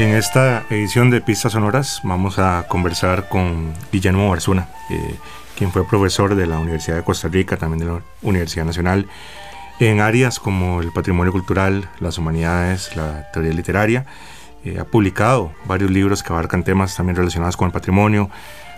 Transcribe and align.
En 0.00 0.14
esta 0.14 0.64
edición 0.70 1.10
de 1.10 1.20
Pistas 1.20 1.52
Sonoras 1.52 2.00
vamos 2.04 2.38
a 2.38 2.64
conversar 2.68 3.28
con 3.28 3.74
Guillermo 3.92 4.30
Barzuna, 4.30 4.70
eh, 4.88 5.16
quien 5.58 5.70
fue 5.72 5.86
profesor 5.86 6.36
de 6.36 6.46
la 6.46 6.58
Universidad 6.58 6.96
de 6.96 7.04
Costa 7.04 7.28
Rica, 7.28 7.58
también 7.58 7.80
de 7.80 7.84
la 7.84 8.00
Universidad 8.22 8.64
Nacional, 8.64 9.06
en 9.78 10.00
áreas 10.00 10.40
como 10.40 10.80
el 10.80 10.90
patrimonio 10.90 11.32
cultural, 11.32 11.86
las 12.00 12.16
humanidades, 12.16 12.96
la 12.96 13.30
teoría 13.30 13.52
literaria. 13.52 14.06
Eh, 14.64 14.78
ha 14.80 14.84
publicado 14.84 15.52
varios 15.66 15.90
libros 15.90 16.22
que 16.22 16.32
abarcan 16.32 16.64
temas 16.64 16.96
también 16.96 17.16
relacionados 17.16 17.58
con 17.58 17.66
el 17.66 17.72
patrimonio, 17.72 18.30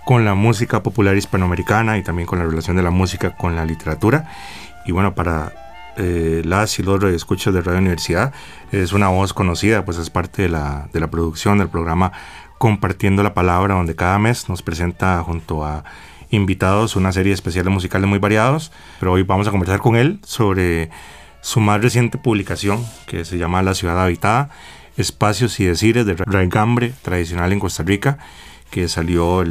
con 0.04 0.24
la 0.24 0.34
música 0.34 0.82
popular 0.82 1.16
hispanoamericana 1.16 1.98
y 1.98 2.02
también 2.02 2.26
con 2.26 2.40
la 2.40 2.46
relación 2.46 2.76
de 2.76 2.82
la 2.82 2.90
música 2.90 3.36
con 3.36 3.54
la 3.54 3.64
literatura. 3.64 4.28
Y 4.86 4.90
bueno, 4.90 5.14
para 5.14 5.71
eh, 5.96 6.42
las 6.44 6.78
y 6.78 6.82
los 6.82 7.02
escuchas 7.04 7.52
de 7.54 7.60
Radio 7.60 7.80
Universidad. 7.80 8.32
Es 8.70 8.92
una 8.92 9.08
voz 9.08 9.32
conocida, 9.32 9.84
pues 9.84 9.98
es 9.98 10.10
parte 10.10 10.42
de 10.42 10.48
la, 10.48 10.88
de 10.92 11.00
la 11.00 11.10
producción 11.10 11.58
del 11.58 11.68
programa 11.68 12.12
Compartiendo 12.58 13.22
la 13.22 13.34
Palabra, 13.34 13.74
donde 13.74 13.96
cada 13.96 14.18
mes 14.18 14.48
nos 14.48 14.62
presenta 14.62 15.22
junto 15.22 15.64
a 15.64 15.84
invitados 16.30 16.96
una 16.96 17.12
serie 17.12 17.32
especial 17.32 17.64
de 17.64 17.70
musicales 17.70 18.08
muy 18.08 18.18
variados. 18.18 18.72
Pero 19.00 19.12
hoy 19.12 19.22
vamos 19.22 19.48
a 19.48 19.50
conversar 19.50 19.80
con 19.80 19.96
él 19.96 20.20
sobre 20.24 20.90
su 21.40 21.60
más 21.60 21.82
reciente 21.82 22.18
publicación, 22.18 22.84
que 23.06 23.24
se 23.24 23.36
llama 23.36 23.62
La 23.62 23.74
Ciudad 23.74 24.00
Habitada, 24.00 24.50
Espacios 24.96 25.58
y 25.60 25.64
Decires 25.64 26.06
de 26.06 26.14
Raigambre, 26.14 26.92
tradicional 27.02 27.52
en 27.52 27.60
Costa 27.60 27.82
Rica, 27.82 28.18
que 28.70 28.88
salió 28.88 29.44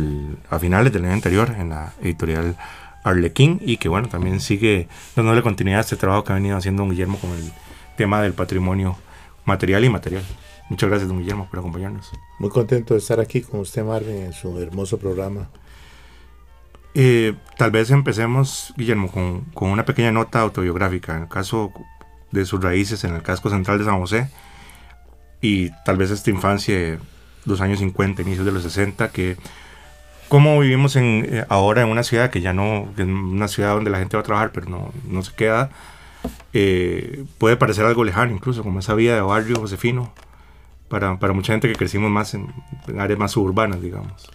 a 0.50 0.60
finales 0.60 0.92
del 0.94 1.06
año 1.06 1.14
anterior 1.14 1.56
en 1.58 1.70
la 1.70 1.94
editorial 2.02 2.56
Arlequín 3.04 3.60
y 3.62 3.78
que 3.78 3.90
bueno, 3.90 4.10
también 4.10 4.40
sigue 4.40 4.88
dándole 5.16 5.42
continuidad 5.42 5.80
a 5.80 5.82
este 5.82 5.96
trabajo 5.96 6.24
que 6.24 6.34
ha 6.34 6.36
venido 6.36 6.58
haciendo 6.58 6.84
don 6.84 6.92
Guillermo 6.92 7.18
con 7.20 7.32
el 7.32 7.52
tema 7.98 8.22
del 8.22 8.34
patrimonio 8.34 8.98
material 9.46 9.84
y 9.86 9.90
material. 9.90 10.24
Muchas 10.70 10.90
gracias, 10.90 11.10
don 11.10 11.20
Guillermo, 11.20 11.48
por 11.50 11.60
acompañarnos. 11.60 12.12
Muy 12.40 12.50
contento 12.50 12.94
de 12.94 13.00
estar 13.00 13.20
aquí 13.20 13.42
con 13.42 13.60
usted, 13.60 13.84
Marvin, 13.84 14.18
en 14.18 14.34
su 14.34 14.58
hermoso 14.60 14.98
programa. 14.98 15.50
Eh, 16.94 17.34
tal 17.58 17.72
vez 17.72 17.92
empecemos, 17.92 18.74
Guillermo, 18.78 19.12
con, 19.12 19.42
con, 19.54 19.70
una 19.70 19.86
pequeña 19.86 20.12
nota 20.12 20.42
autobiográfica. 20.42 21.16
En 21.16 21.24
el 21.24 21.30
caso 21.30 21.74
de 22.32 22.46
sus 22.46 22.62
raíces 22.62 23.04
en 23.04 23.14
el 23.14 23.22
casco 23.22 23.50
central 23.50 23.78
de 23.80 23.86
San 23.86 24.00
José 24.00 24.30
y 25.42 25.72
tal 25.84 25.98
vez 25.98 26.12
esta 26.12 26.30
infancia, 26.30 27.00
los 27.46 27.62
años 27.62 27.80
50, 27.80 28.22
inicios 28.22 28.46
de 28.46 28.52
los 28.52 28.64
60, 28.64 29.10
que 29.10 29.38
cómo 30.32 30.58
vivimos 30.62 30.96
eh, 30.96 31.44
ahora 31.50 31.82
en 31.82 31.90
una 31.90 32.04
ciudad 32.04 32.30
que 32.30 32.40
ya 32.40 32.54
no, 32.54 32.88
en 32.98 33.10
una 33.10 33.50
ciudad 33.50 33.74
donde 33.74 33.90
la 33.90 34.00
gente 34.00 34.16
va 34.16 34.22
a 34.22 34.24
trabajar, 34.24 34.54
pero 34.54 34.70
no, 34.70 34.94
no 35.10 35.24
se 35.24 35.34
queda, 35.34 35.72
eh, 36.54 37.26
puede 37.38 37.58
parecer 37.58 37.84
algo 37.84 38.06
lejano, 38.06 38.32
incluso 38.32 38.64
como 38.64 38.80
esa 38.80 38.94
vida 38.94 39.14
de 39.14 39.20
barrio 39.20 39.58
josefino, 39.58 40.14
para, 40.88 41.20
para 41.20 41.34
mucha 41.34 41.52
gente 41.52 41.68
que 41.68 41.76
crecimos 41.76 42.10
más 42.12 42.34
en, 42.34 42.48
áreas 42.98 43.20
más 43.20 43.32
suburbanas, 43.32 43.82
digamos. 43.82 44.30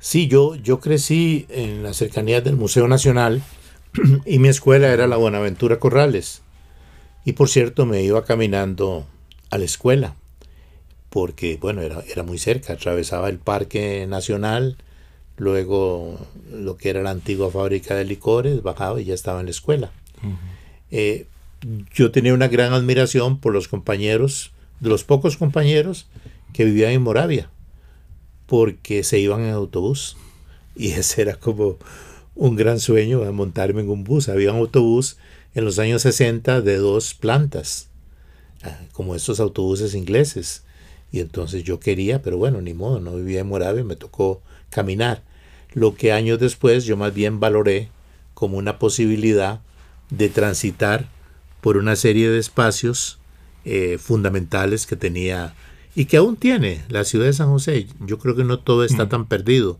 Sí, 0.00 0.28
yo, 0.28 0.54
yo 0.56 0.80
crecí 0.80 1.46
en 1.48 1.82
las 1.82 1.96
cercanías 1.96 2.44
del 2.44 2.56
Museo 2.56 2.86
Nacional 2.86 3.42
y 4.26 4.38
mi 4.38 4.48
escuela 4.48 4.88
era 4.88 5.06
la 5.06 5.16
Buenaventura 5.16 5.78
Corrales. 5.78 6.42
Y 7.24 7.32
por 7.32 7.48
cierto, 7.48 7.86
me 7.86 8.02
iba 8.02 8.22
caminando 8.26 9.06
a 9.48 9.56
la 9.56 9.64
escuela, 9.64 10.14
porque 11.08 11.56
bueno, 11.58 11.80
era, 11.80 12.02
era 12.06 12.22
muy 12.22 12.36
cerca, 12.36 12.74
atravesaba 12.74 13.30
el 13.30 13.38
Parque 13.38 14.06
Nacional, 14.06 14.76
luego 15.40 16.18
lo 16.52 16.76
que 16.76 16.90
era 16.90 17.02
la 17.02 17.10
antigua 17.10 17.50
fábrica 17.50 17.94
de 17.94 18.04
licores, 18.04 18.62
bajaba 18.62 19.00
y 19.00 19.06
ya 19.06 19.14
estaba 19.14 19.40
en 19.40 19.46
la 19.46 19.52
escuela. 19.52 19.90
Eh, 20.90 21.26
yo 21.94 22.10
tenía 22.10 22.34
una 22.34 22.48
gran 22.48 22.74
admiración 22.74 23.40
por 23.40 23.54
los 23.54 23.66
compañeros, 23.66 24.52
de 24.80 24.90
los 24.90 25.02
pocos 25.02 25.38
compañeros 25.38 26.06
que 26.52 26.66
vivían 26.66 26.92
en 26.92 27.00
Moravia, 27.00 27.50
porque 28.44 29.02
se 29.02 29.18
iban 29.18 29.40
en 29.40 29.52
autobús. 29.52 30.18
Y 30.76 30.88
ese 30.90 31.22
era 31.22 31.36
como 31.36 31.78
un 32.34 32.54
gran 32.54 32.78
sueño, 32.78 33.20
montarme 33.32 33.80
en 33.80 33.88
un 33.88 34.04
bus. 34.04 34.28
Había 34.28 34.52
un 34.52 34.58
autobús 34.58 35.16
en 35.54 35.64
los 35.64 35.78
años 35.78 36.02
60 36.02 36.60
de 36.60 36.76
dos 36.76 37.14
plantas, 37.14 37.88
ah, 38.62 38.78
como 38.92 39.14
estos 39.14 39.40
autobuses 39.40 39.94
ingleses. 39.94 40.64
Y 41.10 41.20
entonces 41.20 41.64
yo 41.64 41.80
quería, 41.80 42.20
pero 42.20 42.36
bueno, 42.36 42.60
ni 42.60 42.74
modo, 42.74 43.00
no 43.00 43.16
vivía 43.16 43.40
en 43.40 43.48
Moravia, 43.48 43.84
me 43.84 43.96
tocó 43.96 44.42
caminar 44.68 45.29
lo 45.72 45.94
que 45.94 46.12
años 46.12 46.38
después 46.38 46.84
yo 46.84 46.96
más 46.96 47.14
bien 47.14 47.40
valoré 47.40 47.88
como 48.34 48.58
una 48.58 48.78
posibilidad 48.78 49.60
de 50.10 50.28
transitar 50.28 51.08
por 51.60 51.76
una 51.76 51.96
serie 51.96 52.28
de 52.30 52.38
espacios 52.38 53.18
eh, 53.64 53.98
fundamentales 53.98 54.86
que 54.86 54.96
tenía 54.96 55.54
y 55.94 56.06
que 56.06 56.16
aún 56.16 56.36
tiene 56.36 56.82
la 56.88 57.04
ciudad 57.04 57.26
de 57.26 57.32
San 57.32 57.48
José. 57.48 57.86
Yo 58.00 58.18
creo 58.18 58.34
que 58.34 58.44
no 58.44 58.58
todo 58.58 58.84
está 58.84 59.06
mm. 59.06 59.08
tan 59.08 59.26
perdido. 59.26 59.78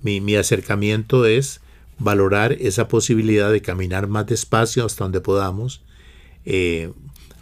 Mi, 0.00 0.34
acercamiento 0.36 1.26
es 1.26 1.60
valorar 1.98 2.52
esa 2.52 2.88
posibilidad 2.88 3.52
de 3.52 3.60
caminar 3.60 4.06
más 4.06 4.26
despacio 4.26 4.86
hasta 4.86 5.04
donde 5.04 5.20
podamos, 5.20 5.82
eh, 6.46 6.90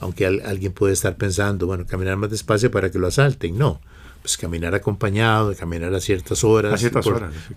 aunque 0.01 0.27
alguien 0.27 0.73
puede 0.73 0.93
estar 0.93 1.17
pensando, 1.17 1.67
bueno, 1.67 1.87
caminar 1.87 2.17
más 2.17 2.31
despacio 2.31 2.71
para 2.71 2.91
que 2.91 2.99
lo 2.99 3.07
asalten. 3.07 3.57
No, 3.57 3.81
pues, 4.23 4.37
caminar 4.37 4.75
acompañado, 4.75 5.55
caminar 5.57 5.95
a 5.95 6.01
ciertas 6.01 6.45
horas, 6.45 6.85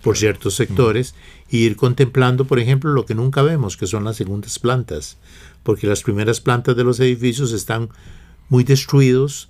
por, 0.02 0.16
ciertos 0.16 0.54
sectores, 0.54 1.14
y 1.50 1.58
ir 1.58 1.76
contemplando, 1.76 2.46
por 2.46 2.58
ejemplo, 2.58 2.92
lo 2.92 3.06
que 3.06 3.14
nunca 3.14 3.42
vemos, 3.42 3.76
que 3.76 3.86
son 3.86 4.04
las 4.04 4.16
segundas 4.16 4.58
plantas, 4.58 5.18
porque 5.62 5.86
las 5.86 6.02
primeras 6.02 6.40
plantas 6.40 6.76
de 6.76 6.84
los 6.84 6.98
edificios 7.00 7.52
están 7.52 7.90
muy 8.48 8.64
destruidos, 8.64 9.48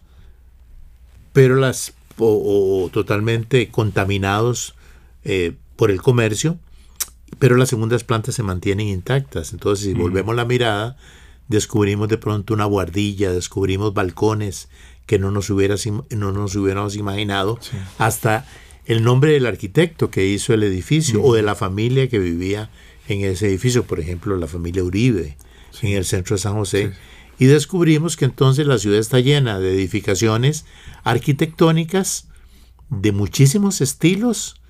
pero 1.32 1.56
las 1.56 1.94
o, 2.18 2.90
totalmente 2.92 3.68
contaminados 3.70 4.74
eh, 5.24 5.54
por 5.76 5.90
el 5.90 6.02
comercio, 6.02 6.58
pero 7.38 7.56
las 7.56 7.70
segundas 7.70 8.04
plantas 8.04 8.34
se 8.34 8.42
mantienen 8.42 8.88
intactas. 8.88 9.52
Entonces, 9.52 9.86
si 9.86 9.94
volvemos 9.94 10.36
la 10.36 10.44
mirada, 10.44 10.96
descubrimos 11.48 12.08
de 12.08 12.18
pronto 12.18 12.54
una 12.54 12.64
guardilla, 12.64 13.32
descubrimos 13.32 13.94
balcones, 13.94 14.68
que 15.06 15.18
no 15.18 15.30
nos, 15.30 15.50
no 15.50 16.32
nos 16.32 16.56
hubiéramos 16.56 16.96
imaginado, 16.96 17.58
hasta 17.98 18.46
el 18.84 19.04
nombre 19.04 19.32
del 19.32 19.46
arquitecto 19.46 20.10
que 20.10 20.26
hizo 20.26 20.54
el 20.54 20.62
edificio 20.62 21.22
o 21.22 21.34
de 21.34 21.42
la 21.42 21.54
familia 21.54 22.08
que 22.08 22.18
vivía 22.18 22.70
en 23.08 23.24
ese 23.24 23.48
edificio, 23.48 23.84
por 23.84 24.00
ejemplo, 24.00 24.36
la 24.36 24.46
familia 24.46 24.84
Uribe, 24.84 25.36
en 25.82 25.92
el 25.92 26.04
centro 26.04 26.36
de 26.36 26.42
San 26.42 26.54
José. 26.54 26.92
Y 27.38 27.46
descubrimos 27.46 28.16
que 28.16 28.24
entonces 28.24 28.66
la 28.66 28.78
ciudad 28.78 28.98
está 28.98 29.20
llena 29.20 29.58
de 29.58 29.74
edificaciones 29.74 30.64
arquitectónicas 31.02 32.28
de 32.88 33.12
muchísimos 33.12 33.80
estilos 33.80 34.61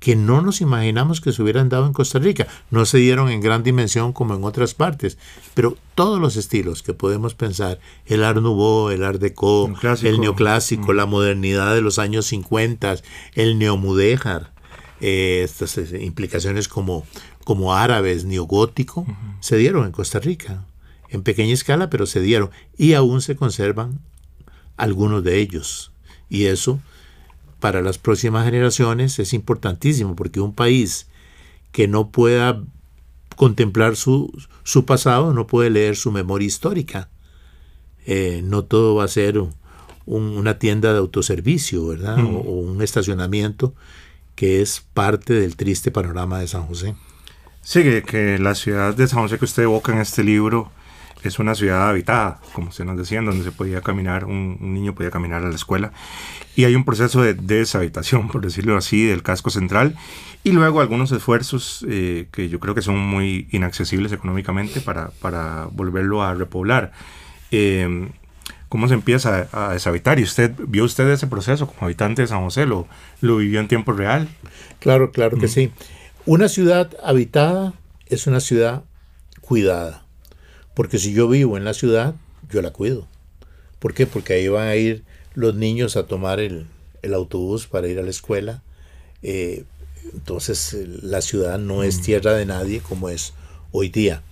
que 0.00 0.16
no 0.16 0.40
nos 0.40 0.62
imaginamos 0.62 1.20
que 1.20 1.32
se 1.32 1.42
hubieran 1.42 1.68
dado 1.68 1.86
en 1.86 1.92
Costa 1.92 2.18
Rica. 2.18 2.48
No 2.70 2.86
se 2.86 2.98
dieron 2.98 3.28
en 3.28 3.42
gran 3.42 3.62
dimensión 3.62 4.12
como 4.12 4.34
en 4.34 4.42
otras 4.42 4.74
partes, 4.74 5.18
pero 5.54 5.76
todos 5.94 6.18
los 6.18 6.36
estilos 6.36 6.82
que 6.82 6.94
podemos 6.94 7.34
pensar, 7.34 7.78
el 8.06 8.24
Art 8.24 8.40
Nouveau, 8.40 8.90
el 8.90 9.04
Art 9.04 9.20
Deco, 9.20 9.70
el 10.02 10.20
neoclásico, 10.20 10.94
la 10.94 11.06
modernidad 11.06 11.74
de 11.74 11.82
los 11.82 11.98
años 11.98 12.26
50, 12.26 12.96
el 13.34 13.58
neomudéjar, 13.58 14.52
eh, 15.02 15.42
estas 15.44 15.76
eh, 15.76 16.02
implicaciones 16.02 16.66
como, 16.66 17.06
como 17.44 17.74
árabes, 17.74 18.24
neogótico, 18.24 19.06
se 19.40 19.58
dieron 19.58 19.84
en 19.84 19.92
Costa 19.92 20.18
Rica, 20.18 20.64
en 21.10 21.22
pequeña 21.22 21.52
escala, 21.52 21.90
pero 21.90 22.06
se 22.06 22.22
dieron 22.22 22.50
y 22.78 22.94
aún 22.94 23.20
se 23.20 23.36
conservan 23.36 24.00
algunos 24.78 25.22
de 25.24 25.38
ellos. 25.38 25.92
Y 26.30 26.46
eso 26.46 26.80
para 27.60 27.82
las 27.82 27.98
próximas 27.98 28.44
generaciones 28.44 29.18
es 29.18 29.32
importantísimo 29.32 30.16
porque 30.16 30.40
un 30.40 30.54
país 30.54 31.08
que 31.72 31.86
no 31.86 32.10
pueda 32.10 32.62
contemplar 33.36 33.96
su, 33.96 34.32
su 34.64 34.84
pasado 34.84 35.32
no 35.32 35.46
puede 35.46 35.70
leer 35.70 35.96
su 35.96 36.10
memoria 36.10 36.46
histórica. 36.46 37.08
Eh, 38.06 38.42
no 38.44 38.64
todo 38.64 38.96
va 38.96 39.04
a 39.04 39.08
ser 39.08 39.42
una 40.06 40.58
tienda 40.58 40.92
de 40.92 40.98
autoservicio, 40.98 41.86
¿verdad? 41.86 42.16
Mm. 42.16 42.36
O, 42.36 42.40
un 42.40 42.82
estacionamiento 42.82 43.74
que 44.34 44.62
es 44.62 44.84
parte 44.94 45.34
del 45.34 45.56
triste 45.56 45.90
panorama 45.90 46.40
de 46.40 46.48
San 46.48 46.66
José. 46.66 46.96
Sí, 47.62 47.82
que, 47.82 48.38
la 48.38 48.54
ciudad 48.54 48.94
de 48.94 49.06
San 49.06 49.20
José 49.20 49.38
que 49.38 49.44
usted 49.44 49.64
evoca 49.64 49.92
en 49.92 49.98
este 49.98 50.24
libro 50.24 50.70
es 51.22 51.38
una 51.38 51.54
ciudad 51.54 51.88
habitada, 51.88 52.40
como 52.52 52.72
se 52.72 52.84
nos 52.84 52.96
decía, 52.96 53.20
donde 53.20 53.44
se 53.44 53.52
podía 53.52 53.80
caminar, 53.80 54.24
un, 54.24 54.56
niño 54.60 54.94
podía 54.94 55.10
caminar 55.10 55.44
a 55.44 55.48
la 55.48 55.54
escuela. 55.54 55.92
Y 56.56 56.64
hay 56.64 56.74
un 56.74 56.84
proceso 56.84 57.22
de 57.22 57.34
deshabitación, 57.34 58.28
por 58.28 58.40
decirlo 58.40 58.76
así, 58.76 59.06
del 59.06 59.22
casco 59.22 59.50
central. 59.50 59.96
Y 60.44 60.52
luego 60.52 60.80
algunos 60.80 61.12
esfuerzos 61.12 61.84
eh, 61.88 62.28
que 62.32 62.48
yo 62.48 62.60
creo 62.60 62.74
que 62.74 62.82
son 62.82 62.98
muy 62.98 63.48
inaccesibles 63.50 64.12
económicamente 64.12 64.80
para, 64.80 65.10
para 65.20 65.68
volverlo 65.70 66.22
a 66.22 66.34
repoblar. 66.34 66.92
Em, 67.50 68.10
¿Cómo 68.68 68.86
se 68.86 68.94
empieza 68.94 69.48
a, 69.52 69.72
deshabitar? 69.72 70.20
¿Y 70.20 70.22
usted 70.22 70.52
vio 70.68 70.84
usted 70.84 71.08
ese 71.10 71.26
proceso 71.26 71.66
como 71.66 71.86
habitante 71.86 72.22
de 72.22 72.28
San 72.28 72.40
José? 72.42 72.66
¿Lo, 72.66 72.86
lo 73.20 73.38
vivió 73.38 73.58
en 73.58 73.66
tiempo 73.66 73.92
real? 73.92 74.28
Claro, 74.78 75.10
claro 75.10 75.36
que 75.38 75.48
sí. 75.48 75.72
Una 76.24 76.48
ciudad 76.48 76.90
habitada 77.02 77.74
es 78.06 78.28
una 78.28 78.38
ciudad 78.38 78.84
cuidada 79.40 80.04
porque 80.74 80.98
si 80.98 81.12
yo 81.12 81.28
vivo 81.28 81.56
en 81.56 81.64
la 81.64 81.74
ciudad, 81.74 82.14
yo 82.50 82.62
la 82.62 82.72
cuido. 82.72 83.08
¿Por 83.78 83.94
qué? 83.94 84.06
Porque 84.06 84.34
ahí 84.34 84.48
van 84.48 84.68
a 84.68 84.76
ir 84.76 85.04
los 85.34 85.54
niños 85.54 85.96
a 85.96 86.06
tomar 86.06 86.40
el, 86.40 86.66
autobús 87.14 87.66
para 87.66 87.88
ir 87.88 87.98
a 87.98 88.02
la 88.02 88.10
escuela. 88.10 88.62
Eh, 89.22 89.64
entonces 90.12 90.76
la 91.02 91.22
ciudad 91.22 91.58
no 91.58 91.82
es 91.82 92.02
tierra 92.02 92.34
de 92.34 92.46
nadie 92.46 92.80
como 92.80 93.08
es 93.08 93.32
hoy 93.72 93.88
día. 93.88 94.22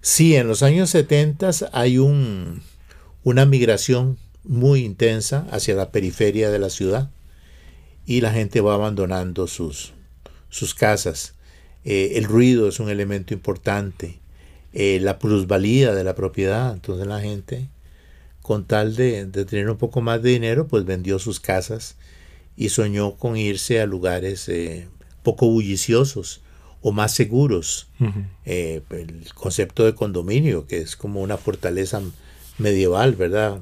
Sí, 0.00 0.34
en 0.34 0.48
los 0.48 0.62
años 0.62 0.90
70 0.90 1.50
hay 1.72 1.98
un, 1.98 2.62
una 3.22 3.44
migración 3.44 4.18
muy 4.44 4.84
intensa 4.84 5.46
hacia 5.50 5.74
la 5.74 5.90
periferia 5.90 6.50
de 6.50 6.58
la 6.58 6.70
ciudad 6.70 7.10
y 8.06 8.22
la 8.22 8.32
gente 8.32 8.60
va 8.60 8.74
abandonando 8.74 9.46
sus, 9.46 9.92
sus 10.48 10.74
casas. 10.74 11.34
Eh, 11.84 12.12
el 12.14 12.24
ruido 12.24 12.68
es 12.68 12.80
un 12.80 12.88
elemento 12.88 13.34
importante, 13.34 14.19
eh, 14.72 14.98
la 15.00 15.18
plusvalía 15.18 15.94
de 15.94 16.04
la 16.04 16.14
propiedad, 16.14 16.72
entonces 16.72 17.06
la 17.06 17.20
gente 17.20 17.68
con 18.42 18.64
tal 18.64 18.96
de, 18.96 19.26
tener 19.26 19.70
un 19.70 19.76
poco 19.76 20.00
más 20.00 20.22
de 20.22 20.30
dinero, 20.30 20.66
pues 20.66 20.84
vendió 20.84 21.18
sus 21.18 21.40
casas 21.40 21.96
y 22.56 22.70
soñó 22.70 23.16
con 23.16 23.36
irse 23.36 23.80
a 23.80 23.86
lugares 23.86 24.48
eh, 24.48 24.88
poco 25.22 25.46
bulliciosos 25.46 26.40
o 26.82 26.92
más 26.92 27.14
seguros. 27.14 27.88
el 28.44 29.24
concepto 29.34 29.84
de 29.84 29.94
condominio, 29.94 30.66
que 30.66 30.78
es 30.78 30.96
como 30.96 31.20
una 31.20 31.36
fortaleza 31.36 32.00
medieval, 32.58 33.14
¿verdad? 33.14 33.60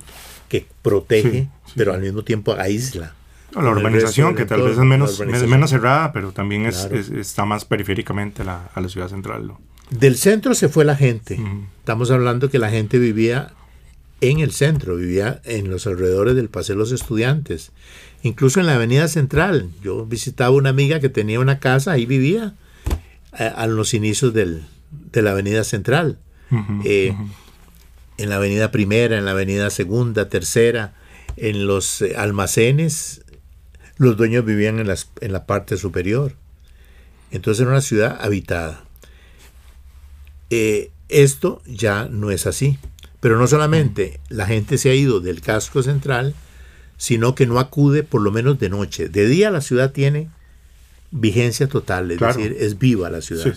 Que 0.49 0.67
protege, 0.83 1.49
pero 1.77 1.95
al 1.95 2.01
mismo 2.01 2.23
tiempo 2.23 2.55
aísla. 2.55 3.15
la 3.55 3.71
urbanización, 3.71 4.35
que 4.35 4.45
tal 4.45 4.63
vez 4.63 4.73
es 4.73 4.85
menos, 4.85 5.21
menos 5.21 5.71
cerrada, 5.71 6.13
pero 6.13 6.33
también 6.33 6.67
es, 6.67 6.85
está 6.85 7.45
más 7.45 7.65
periféricamente 7.65 8.43
a 8.43 8.71
la, 8.75 8.89
ciudad 8.89 9.09
central. 9.09 9.53
Del 9.91 10.17
centro 10.17 10.55
se 10.55 10.69
fue 10.69 10.85
la 10.85 10.97
gente. 10.97 11.41
Estamos 11.79 12.11
hablando 12.11 12.51
que 12.51 12.59
la 12.59 12.71
gente 12.71 12.99
vivía 12.99 13.53
en 14.21 14.41
el 14.41 14.53
centro, 14.53 14.97
vivía 14.97 15.41
en 15.45 15.71
los 15.71 15.87
alrededores 15.87 16.35
del 16.35 16.49
Paseo 16.49 16.75
de 16.75 16.81
los 16.81 16.93
Estudiantes, 16.93 17.73
incluso 18.23 18.61
en 18.61 18.67
la 18.67 18.75
Avenida 18.75 19.09
Central. 19.09 19.71
Yo 19.83 20.05
visitaba 20.05 20.51
una 20.51 20.71
amiga 20.71 21.01
que 21.01 21.09
tenía 21.09 21.41
una 21.41 21.59
casa, 21.59 21.93
ahí 21.93 22.05
vivía, 22.05 22.55
a, 23.33 23.67
los 23.67 23.95
inicios 23.95 24.35
del, 24.35 24.65
de 25.13 25.23
la 25.23 25.31
Avenida 25.31 25.65
Central. 25.65 26.19
Eh, 26.85 27.15
en 28.19 28.29
la 28.29 28.37
avenida 28.37 28.71
primera, 28.71 29.17
en 29.17 29.25
la 29.25 29.31
avenida 29.31 29.71
segunda, 29.71 30.29
tercera, 30.29 30.95
en 31.37 31.67
los 31.67 32.03
eh, 32.03 32.17
almacenes, 32.17 33.23
los 33.97 34.17
dueños 34.17 34.45
vivían 34.45 34.81
en, 34.81 34.89
las, 34.89 35.11
en 35.21 35.33
la 35.33 35.47
parte 35.47 35.77
superior. 35.77 36.35
Entonces 37.31 37.63
era 37.63 37.71
una 37.71 37.81
ciudad 37.81 38.19
habitada. 38.21 38.85
Eh, 40.51 40.91
esto 41.09 41.63
ya 41.67 42.09
no 42.11 42.31
es 42.31 42.47
así. 42.47 42.79
Pero 43.21 43.39
no 43.39 43.49
solamente 43.49 44.21
la 44.29 44.47
gente 44.47 44.79
se 44.79 44.91
ha 44.91 44.95
ido 44.95 45.19
del 45.19 45.41
casco 45.41 45.83
central, 45.83 46.35
sino 46.97 47.35
que 47.35 47.47
no 47.47 47.59
acude 47.59 48.05
por 48.05 48.21
lo 48.21 48.31
menos 48.31 48.61
de 48.61 48.69
noche. 48.69 49.09
De 49.09 49.27
día 49.27 49.51
la 49.51 49.61
ciudad 49.61 49.93
tiene 49.93 50.31
vigencia 51.11 51.69
total, 51.69 52.11
es 52.13 52.21
decir, 52.21 52.57
es 52.61 52.79
viva 52.79 53.11
la 53.11 53.21
ciudad. 53.21 53.53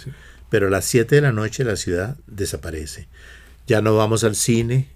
Pero 0.50 0.68
a 0.68 0.70
las 0.72 0.86
7 0.86 1.16
de 1.16 1.22
la 1.22 1.32
noche 1.32 1.64
la 1.64 1.76
ciudad 1.76 2.18
desaparece 2.26 3.08
ya 3.68 3.82
no 3.82 3.96
vamos 3.96 4.24
al 4.24 4.36
cine, 4.36 4.90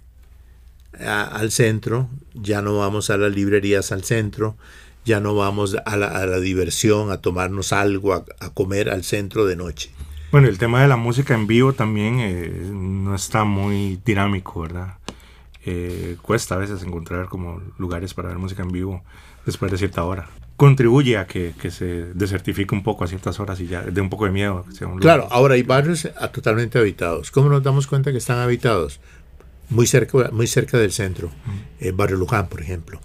al 1.00 1.52
centro, 1.52 2.10
ya 2.34 2.62
no 2.62 2.78
vamos 2.78 3.10
a 3.10 3.18
las 3.18 3.34
librerías 3.34 3.92
al 3.92 4.04
centro, 4.04 4.58
ya 5.06 5.20
no 5.20 5.36
vamos 5.36 5.78
a 5.86 5.96
la, 5.98 6.40
diversión, 6.40 7.12
a 7.12 7.22
tomarnos 7.22 7.72
algo, 7.72 8.14
a, 8.14 8.26
comer 8.54 8.90
al 8.90 9.04
centro 9.04 9.46
de 9.46 9.56
noche. 9.56 9.92
Bueno, 10.32 10.48
el 10.48 10.58
tema 10.58 10.82
de 10.82 10.88
la 10.88 10.98
música 10.98 11.34
en 11.34 11.48
vivo 11.48 11.74
también 11.74 12.20
eh, 12.20 12.70
no 12.72 13.16
está 13.16 13.44
muy 13.44 14.00
dinámico, 14.04 14.62
¿verdad? 14.62 14.98
Eh, 15.66 16.18
cuesta 16.22 16.56
a 16.56 16.58
veces 16.58 16.84
encontrar 16.84 17.28
como 17.28 17.62
lugares 17.78 18.14
para 18.14 18.30
ver 18.30 18.38
música 18.38 18.64
en 18.64 18.72
vivo 18.72 19.04
después 19.46 19.72
de 19.72 19.78
cierta 19.78 20.04
hora 20.04 20.28
contribuye 20.58 21.18
a 21.18 21.28
que, 21.28 21.54
se 21.70 22.14
desertifique 22.14 22.74
un 22.74 22.84
poco 22.84 23.04
a 23.04 23.08
ciertas 23.08 23.40
horas 23.40 23.60
y 23.60 23.68
ya 23.68 23.82
de 23.82 24.02
un 24.02 24.10
poco 24.10 24.26
de 24.26 24.32
miedo. 24.32 24.66
Claro, 25.00 25.28
ahora 25.32 25.56
hay 25.56 25.64
barrios 25.64 26.08
totalmente 26.34 26.80
habitados. 26.80 27.32
¿Cómo 27.32 27.50
nos 27.50 27.64
damos 27.64 27.88
cuenta 27.88 28.12
que 28.12 28.18
están 28.18 28.40
habitados? 28.40 29.00
Muy 29.70 29.88
cerca, 29.88 30.30
muy 30.32 30.48
cerca 30.48 30.78
del 30.78 30.92
centro, 30.92 31.32
el 31.80 31.94
Barrio 31.94 32.18
Luján, 32.18 32.48
por 32.48 32.62
ejemplo. 32.62 33.00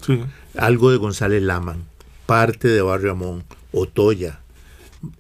Algo 0.57 0.91
de 0.91 0.99
González 0.99 1.43
Laman, 1.43 1.85
parte 2.27 2.69
de 2.69 2.83
Barrio 2.83 3.13
Amón, 3.13 3.45
Otoya, 3.73 4.40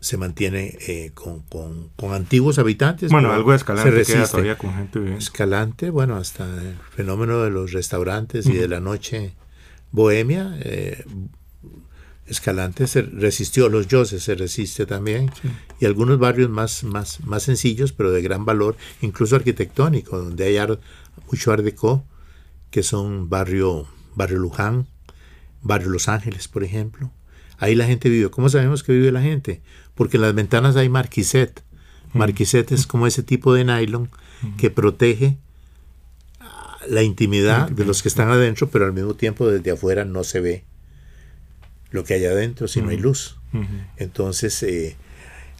se 0.00 0.16
mantiene 0.16 0.76
eh, 0.86 1.12
con, 1.14 1.44
antiguos 2.12 2.58
habitantes. 2.58 3.10
Bueno, 3.10 3.32
algo 3.32 3.50
de 3.50 3.56
Escalante 3.56 4.02
queda 4.04 4.26
todavía 4.26 4.58
con 4.58 4.74
gente 4.74 4.98
bien. 4.98 5.14
Escalante, 5.14 5.90
bueno, 5.90 6.16
hasta 6.16 6.44
el 6.44 6.76
fenómeno 6.90 7.42
de 7.42 7.50
los 7.50 7.72
restaurantes 7.72 8.46
y 8.46 8.52
de 8.52 8.68
la 8.68 8.80
noche 8.80 9.34
bohemia, 9.90 10.56
eh, 10.60 11.04
Escalante 12.26 12.86
se 12.86 13.02
resistió, 13.02 13.68
Los 13.68 13.88
Yoses 13.88 14.22
se 14.22 14.36
resiste 14.36 14.86
también, 14.86 15.32
y 15.80 15.86
algunos 15.86 16.18
barrios 16.18 16.48
más, 16.48 16.84
más, 16.84 17.20
más 17.24 17.42
sencillos, 17.42 17.92
pero 17.92 18.12
de 18.12 18.22
gran 18.22 18.44
valor, 18.44 18.76
incluso 19.00 19.34
arquitectónico, 19.34 20.16
donde 20.16 20.44
hay 20.44 20.58
mucho 21.26 21.52
art 21.52 21.64
que 22.70 22.82
son 22.84 23.28
barrio, 23.28 23.88
barrio 24.14 24.38
Luján, 24.38 24.86
barrio 25.60 25.88
Los 25.88 26.06
Ángeles, 26.06 26.46
por 26.46 26.62
ejemplo. 26.62 27.10
Ahí 27.60 27.74
la 27.74 27.86
gente 27.86 28.08
vive. 28.08 28.30
¿Cómo 28.30 28.48
sabemos 28.48 28.82
que 28.82 28.92
vive 28.92 29.12
la 29.12 29.22
gente? 29.22 29.60
Porque 29.94 30.16
en 30.16 30.22
las 30.22 30.34
ventanas 30.34 30.76
hay 30.76 30.88
marquiset. 30.88 31.62
Marquiset 32.14 32.72
es 32.72 32.86
como 32.86 33.06
ese 33.06 33.22
tipo 33.22 33.54
de 33.54 33.64
nylon 33.64 34.10
que 34.56 34.70
protege 34.70 35.36
la 36.88 37.02
intimidad 37.02 37.70
de 37.70 37.84
los 37.84 38.02
que 38.02 38.08
están 38.08 38.30
adentro, 38.30 38.70
pero 38.70 38.86
al 38.86 38.94
mismo 38.94 39.14
tiempo 39.14 39.46
desde 39.46 39.70
afuera 39.70 40.04
no 40.04 40.24
se 40.24 40.40
ve 40.40 40.64
lo 41.90 42.02
que 42.04 42.14
hay 42.14 42.24
adentro 42.24 42.66
si 42.66 42.80
no 42.80 42.88
hay 42.88 42.96
luz. 42.96 43.36
Entonces, 43.98 44.62
eh, 44.62 44.96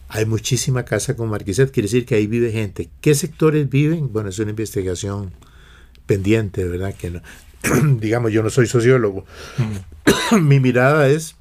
hay 0.09 0.25
muchísima 0.25 0.85
casa 0.85 1.15
con 1.15 1.29
marquiset, 1.29 1.71
quiere 1.71 1.87
decir 1.87 2.07
que 2.07 2.15
ahí 2.15 2.27
vive 2.27 2.51
gente. 2.51 2.89
¿Qué 3.01 3.15
sectores 3.15 3.69
viven? 3.69 4.13
Bueno, 4.13 4.31
es 4.31 4.39
una 4.39 4.51
investigación 4.51 5.33
pendiente, 6.07 6.65
¿verdad? 6.65 6.95
Que 6.95 7.11
no, 7.11 7.23
digamos, 8.01 8.33
yo 8.33 8.43
no 8.43 8.51
soy 8.51 8.67
sociólogo. 8.67 9.25
Mi 10.41 10.59
mirada 10.61 11.09
es 11.09 11.37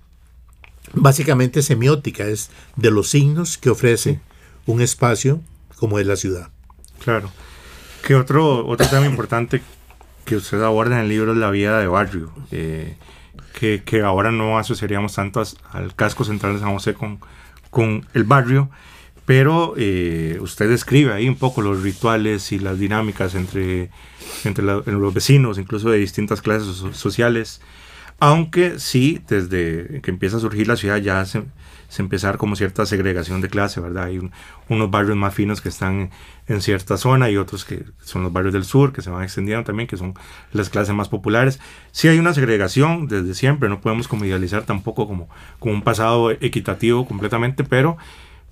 básicamente 0.93 1.61
semiótica, 1.61 2.25
es 2.25 2.49
de 2.75 2.91
los 2.91 3.09
signos 3.09 3.57
que 3.57 3.69
ofrece 3.69 4.19
un 4.65 4.81
espacio 4.81 5.41
como 5.75 5.99
es 5.99 6.07
la 6.07 6.15
ciudad. 6.15 6.49
Claro. 7.03 7.31
¿Qué 8.05 8.15
otro, 8.15 8.65
otro 8.67 8.87
tema 8.87 9.05
importante 9.05 9.61
que 10.25 10.35
usted 10.35 10.61
aborda 10.61 10.97
en 10.97 11.03
el 11.03 11.09
libro 11.09 11.31
es 11.33 11.37
la 11.37 11.49
vida 11.49 11.79
de 11.79 11.87
barrio? 11.87 12.31
Eh, 12.51 12.95
que, 13.53 13.83
que 13.83 14.01
ahora 14.01 14.31
no 14.31 14.57
asociaríamos 14.57 15.13
tanto 15.13 15.43
al 15.71 15.95
casco 15.95 16.23
central 16.23 16.53
de 16.53 16.59
San 16.59 16.73
José 16.73 16.93
con, 16.93 17.19
con 17.69 18.05
el 18.13 18.23
barrio, 18.23 18.69
pero 19.25 19.75
eh, 19.77 20.37
usted 20.41 20.69
describe 20.69 21.13
ahí 21.13 21.29
un 21.29 21.35
poco 21.35 21.61
los 21.61 21.83
rituales 21.83 22.51
y 22.51 22.59
las 22.59 22.79
dinámicas 22.79 23.35
entre, 23.35 23.91
entre 24.43 24.63
los 24.63 25.13
vecinos, 25.13 25.59
incluso 25.59 25.89
de 25.89 25.99
distintas 25.99 26.41
clases 26.41 26.83
sociales, 26.93 27.61
aunque 28.19 28.79
sí, 28.79 29.21
desde 29.27 30.01
que 30.01 30.11
empieza 30.11 30.37
a 30.37 30.39
surgir 30.39 30.67
la 30.67 30.75
ciudad 30.75 30.97
ya 30.97 31.23
se, 31.25 31.43
se 31.89 32.01
empezar 32.03 32.37
como 32.37 32.55
cierta 32.55 32.85
segregación 32.85 33.41
de 33.41 33.49
clase, 33.49 33.81
¿verdad? 33.81 34.05
Hay 34.05 34.19
unos 34.69 34.91
barrios 34.91 35.17
más 35.17 35.33
finos 35.33 35.59
que 35.59 35.69
están 35.69 36.11
en 36.47 36.61
cierta 36.61 36.97
zona 36.97 37.29
y 37.29 37.37
otros 37.37 37.65
que 37.65 37.83
son 38.03 38.23
los 38.23 38.31
barrios 38.31 38.53
del 38.53 38.63
sur 38.63 38.93
que 38.93 39.01
se 39.01 39.09
van 39.09 39.23
extendiendo 39.23 39.63
también, 39.63 39.87
que 39.87 39.97
son 39.97 40.13
las 40.53 40.69
clases 40.69 40.93
más 40.93 41.09
populares. 41.09 41.59
Sí 41.91 42.07
hay 42.07 42.19
una 42.19 42.33
segregación 42.33 43.07
desde 43.07 43.33
siempre, 43.33 43.69
no 43.69 43.81
podemos 43.81 44.07
como 44.07 44.25
idealizar 44.25 44.63
tampoco 44.63 45.07
como, 45.07 45.29
como 45.57 45.73
un 45.73 45.81
pasado 45.81 46.29
equitativo 46.31 47.07
completamente, 47.07 47.63
pero, 47.63 47.97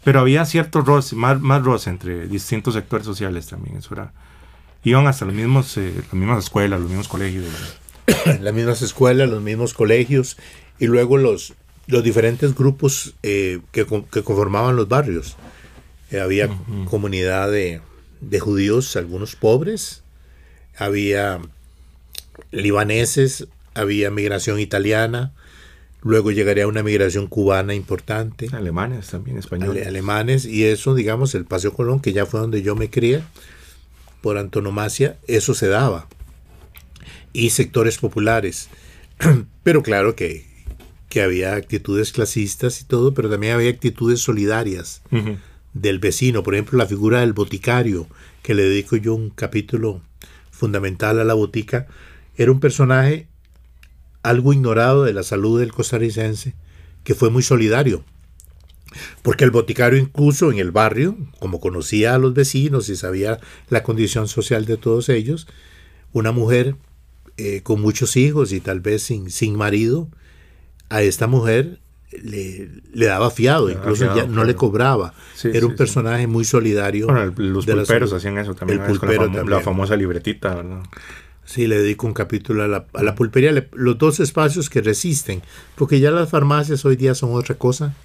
pero 0.03 0.19
había 0.19 0.43
cierto 0.45 0.81
roce, 0.81 1.15
más, 1.15 1.39
más 1.39 1.63
roce 1.63 1.91
entre 1.91 2.27
distintos 2.27 2.73
sectores 2.73 3.05
sociales 3.05 3.47
también, 3.47 3.77
eso 3.77 3.93
era. 3.93 4.13
Iban 4.83 5.05
hasta 5.07 5.25
los 5.25 5.35
mismos, 5.35 5.75
eh, 5.77 5.93
las 5.95 6.13
mismas 6.13 6.45
escuelas, 6.45 6.79
los 6.79 6.89
mismos 6.89 7.07
colegios. 7.07 7.45
las 8.41 8.53
mismas 8.53 8.81
escuelas, 8.81 9.29
los 9.29 9.41
mismos 9.41 9.73
colegios 9.73 10.37
y 10.79 10.87
luego 10.87 11.17
los, 11.17 11.53
los 11.87 12.03
diferentes 12.03 12.55
grupos 12.55 13.15
eh, 13.23 13.59
que, 13.71 13.85
conformaban 13.85 14.75
los 14.75 14.87
barrios. 14.87 15.35
Eh, 16.11 16.19
había 16.19 16.49
comunidad 16.89 17.51
de, 17.51 17.81
judíos, 18.39 18.95
algunos 18.95 19.35
pobres, 19.35 20.03
había 20.77 21.39
libaneses, 22.51 23.47
había 23.73 24.09
migración 24.09 24.59
italiana, 24.59 25.33
luego 26.01 26.31
llegaría 26.31 26.67
una 26.67 26.83
migración 26.83 27.27
cubana 27.27 27.73
importante. 27.73 28.47
Alemanes 28.53 29.07
también, 29.07 29.37
españoles. 29.37 29.85
alemanes, 29.85 30.45
y 30.45 30.65
eso, 30.65 30.95
digamos, 30.95 31.35
el 31.35 31.45
Paseo 31.45 31.73
Colón, 31.73 31.99
que 31.99 32.13
ya 32.13 32.25
fue 32.25 32.39
donde 32.39 32.61
yo 32.61 32.75
me 32.75 32.89
crié, 32.89 33.21
por 34.21 34.37
antonomasia, 34.37 35.17
eso 35.27 35.53
se 35.53 35.67
daba. 35.67 36.07
Y 37.37 37.51
sectores 37.51 37.97
populares. 37.97 38.69
Pero 39.63 39.83
claro 39.83 40.15
que 40.15 40.47
que 41.09 41.21
había 41.21 41.55
actitudes 41.55 42.11
clasistas 42.11 42.81
y 42.81 42.85
todo, 42.85 43.13
pero 43.13 43.29
también 43.29 43.53
había 43.53 43.69
actitudes 43.69 44.19
solidarias 44.19 45.01
del 45.73 45.99
vecino. 45.99 46.43
Por 46.43 46.55
ejemplo, 46.55 46.77
la 46.77 46.85
figura 46.85 47.21
del 47.21 47.33
boticario, 47.33 48.07
que 48.43 48.53
le 48.53 48.63
dedico 48.63 48.97
yo 48.97 49.15
un 49.15 49.29
capítulo 49.29 50.01
fundamental 50.51 51.19
a 51.19 51.23
la 51.23 51.33
botica, 51.33 51.87
era 52.35 52.51
un 52.51 52.59
personaje 52.59 53.27
algo 54.21 54.51
ignorado 54.51 55.05
de 55.05 55.13
la 55.13 55.23
salud 55.23 55.59
del 55.59 55.71
costarricense, 55.71 56.55
que 57.03 57.15
fue 57.15 57.29
muy 57.29 57.43
solidario. 57.43 58.03
Porque 59.21 59.43
el 59.43 59.51
boticario 59.51 59.99
incluso 59.99 60.51
en 60.51 60.59
el 60.59 60.71
barrio, 60.71 61.17
como 61.39 61.59
conocía 61.59 62.15
a 62.15 62.17
los 62.17 62.33
vecinos 62.33 62.89
y 62.89 62.95
sabía 62.95 63.39
la 63.69 63.83
condición 63.83 64.27
social 64.27 64.65
de 64.65 64.77
todos 64.77 65.07
ellos, 65.07 65.47
una 66.11 66.31
mujer 66.31 66.75
eh, 67.37 67.61
con 67.61 67.81
muchos 67.81 68.15
hijos 68.17 68.51
y 68.51 68.59
tal 68.59 68.79
vez 68.79 69.03
sin, 69.03 69.29
sin 69.29 69.55
marido, 69.55 70.09
a 70.89 71.01
esta 71.01 71.27
mujer 71.27 71.79
le, 72.11 72.69
le 72.93 73.05
daba 73.05 73.29
fiado, 73.29 73.69
incluso 73.69 74.15
ya 74.15 74.25
no 74.25 74.43
le 74.43 74.55
cobraba. 74.55 75.13
Era 75.43 75.65
un 75.65 75.75
personaje 75.75 76.25
muy 76.27 76.45
solidario. 76.45 77.07
Bueno, 77.07 77.33
los 77.37 77.65
pulperos 77.65 78.13
hacían 78.13 78.37
eso 78.37 78.55
también. 78.55 78.81
El 78.81 78.87
pulpero 78.87 79.27
la, 79.27 79.43
la, 79.43 79.59
famosa 79.59 79.95
libretita, 79.95 80.55
¿verdad? 80.55 80.83
Sí, 81.45 81.67
le 81.67 81.77
dedico 81.77 82.07
un 82.07 82.13
capítulo 82.13 82.63
a 82.63 82.67
la, 82.67 82.85
a 82.93 83.03
la 83.03 83.15
pulpería, 83.15 83.51
los 83.71 83.97
dos 83.97 84.19
espacios 84.19 84.69
que 84.69 84.81
resisten, 84.81 85.41
porque 85.75 85.99
ya 85.99 86.11
las 86.11 86.29
farmacias 86.29 86.83
hoy 86.85 86.95
día 86.95 87.13
son 87.15 87.33
otra 87.33 87.55
cosa. 87.55 87.95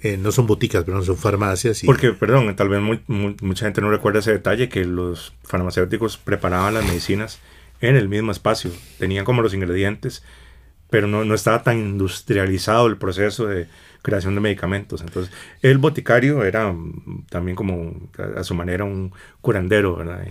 Eh, 0.00 0.16
no 0.16 0.30
son 0.30 0.46
boticas, 0.46 0.84
pero 0.84 1.02
son 1.04 1.16
farmacias. 1.16 1.82
Porque, 1.84 2.12
perdón, 2.12 2.54
tal 2.54 2.68
vez 2.68 2.80
mucha 3.08 3.64
gente 3.64 3.80
no 3.80 3.90
recuerda 3.90 4.20
ese 4.20 4.32
detalle, 4.32 4.68
que 4.68 4.84
los 4.84 5.34
farmacéuticos 5.42 6.18
preparaban 6.18 6.74
las 6.74 6.84
medicinas 6.84 7.38
en 7.80 7.96
el 7.96 8.08
mismo 8.08 8.32
espacio. 8.32 8.70
Tenían 8.98 9.24
como 9.24 9.42
los 9.42 9.54
ingredientes 9.54 10.22
pero 10.90 11.06
no, 11.06 11.24
no 11.24 11.34
estaba 11.34 11.62
tan 11.62 11.78
industrializado 11.78 12.86
el 12.86 12.96
proceso 12.96 13.46
de 13.46 13.66
creación 14.02 14.34
de 14.34 14.40
medicamentos. 14.40 15.00
Entonces, 15.00 15.32
el 15.62 15.78
boticario 15.78 16.44
era 16.44 16.72
mm, 16.72 17.26
también 17.28 17.56
como 17.56 18.08
a 18.36 18.42
su 18.44 18.54
manera 18.54 18.84
un 18.84 19.12
curandero, 19.40 19.96
¿verdad? 19.96 20.26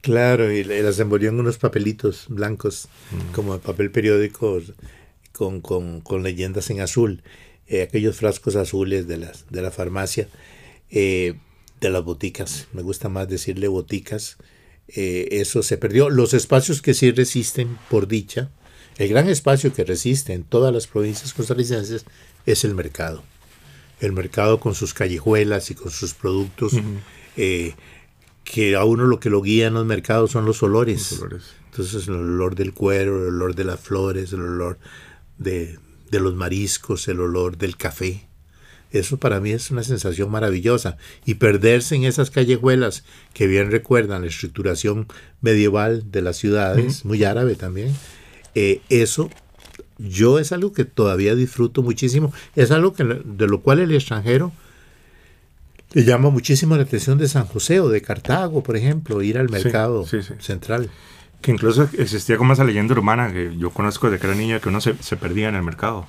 Claro, 0.00 0.50
y 0.50 0.64
las 0.64 0.98
envolvió 0.98 1.28
en 1.28 1.40
unos 1.40 1.58
papelitos 1.58 2.26
blancos, 2.28 2.88
mm. 3.10 3.34
como 3.34 3.58
papel 3.58 3.90
periódico, 3.90 4.60
con, 5.32 5.60
con, 5.60 6.00
con 6.00 6.22
leyendas 6.22 6.70
en 6.70 6.80
azul. 6.80 7.22
Eh, 7.66 7.82
aquellos 7.82 8.16
frascos 8.16 8.56
azules 8.56 9.06
de, 9.06 9.18
las, 9.18 9.50
de 9.50 9.62
la 9.62 9.70
farmacia, 9.70 10.28
eh, 10.90 11.34
de 11.80 11.90
las 11.90 12.02
boticas. 12.02 12.68
Me 12.72 12.82
gusta 12.82 13.08
más 13.08 13.28
decirle 13.28 13.68
boticas. 13.68 14.38
Eh, 14.94 15.28
eso 15.40 15.62
se 15.62 15.76
perdió. 15.76 16.10
Los 16.10 16.34
espacios 16.34 16.82
que 16.82 16.94
sí 16.94 17.10
resisten, 17.12 17.78
por 17.88 18.08
dicha, 18.08 18.50
el 18.98 19.08
gran 19.08 19.28
espacio 19.28 19.72
que 19.72 19.84
resiste 19.84 20.32
en 20.32 20.44
todas 20.44 20.72
las 20.72 20.86
provincias 20.86 21.32
costarricenses 21.32 22.04
es 22.46 22.64
el 22.64 22.74
mercado. 22.74 23.22
El 24.00 24.12
mercado 24.12 24.60
con 24.60 24.74
sus 24.74 24.94
callejuelas 24.94 25.70
y 25.70 25.74
con 25.74 25.90
sus 25.90 26.14
productos, 26.14 26.72
eh, 27.36 27.74
que 28.44 28.76
a 28.76 28.84
uno 28.84 29.04
lo 29.04 29.20
que 29.20 29.30
lo 29.30 29.42
guía 29.42 29.68
en 29.68 29.74
los 29.74 29.86
mercados 29.86 30.32
son 30.32 30.44
los 30.44 30.62
olores. 30.62 31.20
Entonces 31.70 32.08
el 32.08 32.14
olor 32.14 32.56
del 32.56 32.72
cuero, 32.72 33.22
el 33.22 33.34
olor 33.34 33.54
de 33.54 33.64
las 33.64 33.78
flores, 33.78 34.32
el 34.32 34.40
olor 34.40 34.78
de, 35.38 35.78
de 36.10 36.20
los 36.20 36.34
mariscos, 36.34 37.06
el 37.08 37.20
olor 37.20 37.56
del 37.58 37.76
café. 37.76 38.26
Eso 38.92 39.18
para 39.18 39.40
mí 39.40 39.50
es 39.52 39.70
una 39.70 39.82
sensación 39.82 40.30
maravillosa. 40.30 40.96
Y 41.24 41.34
perderse 41.34 41.94
en 41.94 42.04
esas 42.04 42.30
callejuelas 42.30 43.04
que 43.34 43.46
bien 43.46 43.70
recuerdan 43.70 44.22
la 44.22 44.28
estructuración 44.28 45.06
medieval 45.40 46.10
de 46.10 46.22
las 46.22 46.36
ciudades, 46.36 47.04
muy 47.04 47.24
árabe 47.24 47.54
también, 47.54 47.94
eh, 48.54 48.80
eso 48.88 49.30
yo 49.98 50.38
es 50.38 50.52
algo 50.52 50.72
que 50.72 50.84
todavía 50.84 51.34
disfruto 51.34 51.82
muchísimo. 51.82 52.32
Es 52.56 52.70
algo 52.70 52.94
que, 52.94 53.04
de 53.04 53.46
lo 53.46 53.60
cual 53.60 53.80
el 53.80 53.94
extranjero 53.94 54.52
le 55.92 56.04
llama 56.04 56.30
muchísimo 56.30 56.76
la 56.76 56.84
atención 56.84 57.18
de 57.18 57.28
San 57.28 57.46
José 57.46 57.80
o 57.80 57.88
de 57.88 58.00
Cartago, 58.00 58.62
por 58.62 58.76
ejemplo, 58.76 59.22
ir 59.22 59.38
al 59.38 59.50
mercado 59.50 60.06
central. 60.38 60.88
Que 61.42 61.50
incluso 61.50 61.88
existía 61.98 62.36
como 62.36 62.52
esa 62.52 62.64
leyenda 62.64 62.94
urbana 62.94 63.32
que 63.32 63.56
yo 63.56 63.70
conozco 63.70 64.08
desde 64.08 64.20
que 64.20 64.26
era 64.26 64.36
niño, 64.36 64.60
que 64.60 64.68
uno 64.68 64.80
se, 64.80 64.94
perdía 65.16 65.48
en 65.48 65.54
el 65.54 65.62
mercado. 65.62 66.08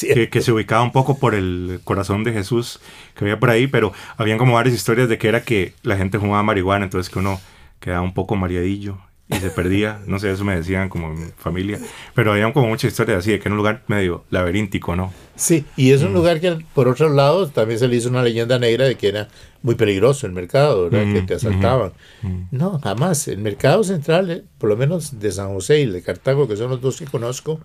Que, 0.00 0.28
que, 0.28 0.40
se 0.40 0.52
ubicaba 0.52 0.82
un 0.82 0.92
poco 0.92 1.18
por 1.18 1.34
el 1.34 1.80
corazón 1.84 2.24
de 2.24 2.32
Jesús 2.32 2.80
que 3.14 3.24
había 3.24 3.38
por 3.38 3.50
ahí, 3.50 3.66
pero 3.66 3.92
habían 4.16 4.38
como 4.38 4.54
varias 4.54 4.74
historias 4.74 5.08
de 5.08 5.18
que 5.18 5.28
era 5.28 5.42
que 5.42 5.74
la 5.82 5.96
gente 5.96 6.18
fumaba 6.18 6.42
marihuana, 6.42 6.84
entonces 6.84 7.12
que 7.12 7.18
uno 7.18 7.40
quedaba 7.80 8.02
un 8.02 8.14
poco 8.14 8.36
mareadillo 8.36 8.98
y 9.28 9.36
se 9.36 9.50
perdía, 9.50 10.00
no 10.06 10.18
sé, 10.18 10.30
eso 10.30 10.44
me 10.44 10.56
decían 10.56 10.88
como 10.88 11.12
mi 11.12 11.26
familia, 11.36 11.78
pero 12.14 12.32
había 12.32 12.52
como 12.52 12.68
muchas 12.68 12.92
historias 12.92 13.18
así, 13.18 13.32
de 13.32 13.38
que 13.38 13.48
era 13.48 13.52
un 13.52 13.58
lugar 13.58 13.82
medio 13.88 14.24
laberíntico, 14.30 14.94
¿no? 14.94 15.12
Sí, 15.34 15.64
y 15.76 15.90
es 15.90 16.02
un 16.02 16.12
mm. 16.12 16.14
lugar 16.14 16.40
que 16.40 16.58
por 16.74 16.88
otro 16.88 17.08
lado 17.08 17.48
también 17.48 17.78
se 17.78 17.88
le 17.88 17.96
hizo 17.96 18.08
una 18.08 18.22
leyenda 18.22 18.58
negra 18.58 18.86
de 18.86 18.94
que 18.94 19.08
era 19.08 19.28
muy 19.62 19.74
peligroso 19.74 20.26
el 20.26 20.32
mercado, 20.32 20.88
¿verdad? 20.88 21.12
que 21.12 21.22
mm, 21.22 21.26
te 21.26 21.34
asaltaban. 21.34 21.92
Mm. 22.22 22.42
No, 22.52 22.78
jamás. 22.78 23.26
El 23.28 23.38
mercado 23.38 23.82
central, 23.82 24.30
eh, 24.30 24.44
por 24.58 24.70
lo 24.70 24.76
menos 24.76 25.18
de 25.18 25.32
San 25.32 25.52
José 25.52 25.80
y 25.80 25.86
de 25.86 26.02
Cartago, 26.02 26.46
que 26.46 26.56
son 26.56 26.70
los 26.70 26.80
dos 26.80 26.98
que 26.98 27.06
conozco, 27.06 27.60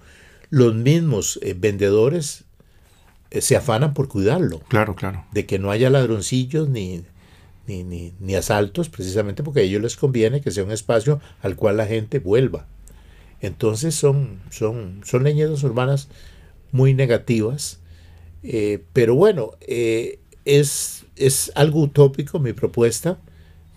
los 0.52 0.76
mismos 0.76 1.40
eh, 1.42 1.56
vendedores 1.58 2.44
eh, 3.32 3.42
se 3.42 3.56
afanan 3.56 3.96
por 3.96 4.10
cuidarlo. 4.10 4.60
Claro, 4.68 4.96
claro. 4.96 5.26
De 5.32 5.48
que 5.48 5.58
no 5.58 5.72
haya 5.72 5.90
ladroncillos 5.90 6.70
ni 6.70 7.04
ni, 7.68 8.12
ni, 8.20 8.36
asaltos, 8.36 8.90
precisamente 8.90 9.44
porque 9.44 9.62
a 9.62 9.64
ellos 9.64 9.82
les 9.82 9.96
conviene 9.96 10.42
que 10.42 10.52
sea 10.52 10.66
un 10.66 10.72
espacio 10.72 11.22
al 11.42 11.56
cual 11.56 11.78
la 11.78 11.86
gente 11.86 12.20
vuelva. 12.20 12.68
Entonces 13.40 13.96
son, 13.96 14.42
son, 14.50 15.00
son 15.06 15.24
leyendas 15.24 15.64
urbanas 15.64 16.10
muy 16.74 16.94
negativas, 16.94 17.80
eh, 18.44 18.84
pero 18.92 19.16
bueno, 19.16 19.52
es, 19.66 21.06
es 21.16 21.52
algo 21.56 21.84
utópico 21.84 22.40
mi 22.40 22.52
propuesta, 22.52 23.20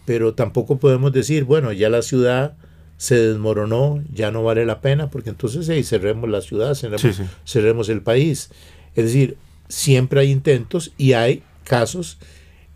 pero 0.07 0.35
tampoco 0.35 0.78
podemos 0.78 1.12
decir, 1.12 1.45
bueno, 1.45 1.71
ya 1.71 1.88
la 1.88 2.02
ciudad 2.02 2.57
se 3.04 3.16
desmoronó, 3.16 4.02
ya 4.14 4.30
no 4.30 4.42
vale 4.42 4.64
la 4.64 4.80
pena, 4.80 5.11
porque 5.11 5.28
entonces 5.28 5.68
hey, 5.68 5.84
cerremos 5.84 6.30
la 6.30 6.40
ciudad, 6.40 6.75
cerremos, 6.75 7.20
cerremos 7.44 7.88
el 7.90 8.00
país. 8.00 8.49
Es 8.94 9.04
decir, 9.04 9.37
siempre 9.68 10.20
hay 10.20 10.30
intentos 10.30 10.90
y 10.96 11.12
hay 11.12 11.42
casos 11.64 12.16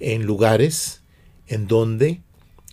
en 0.00 0.26
lugares 0.26 1.00
en 1.46 1.66
donde 1.66 2.20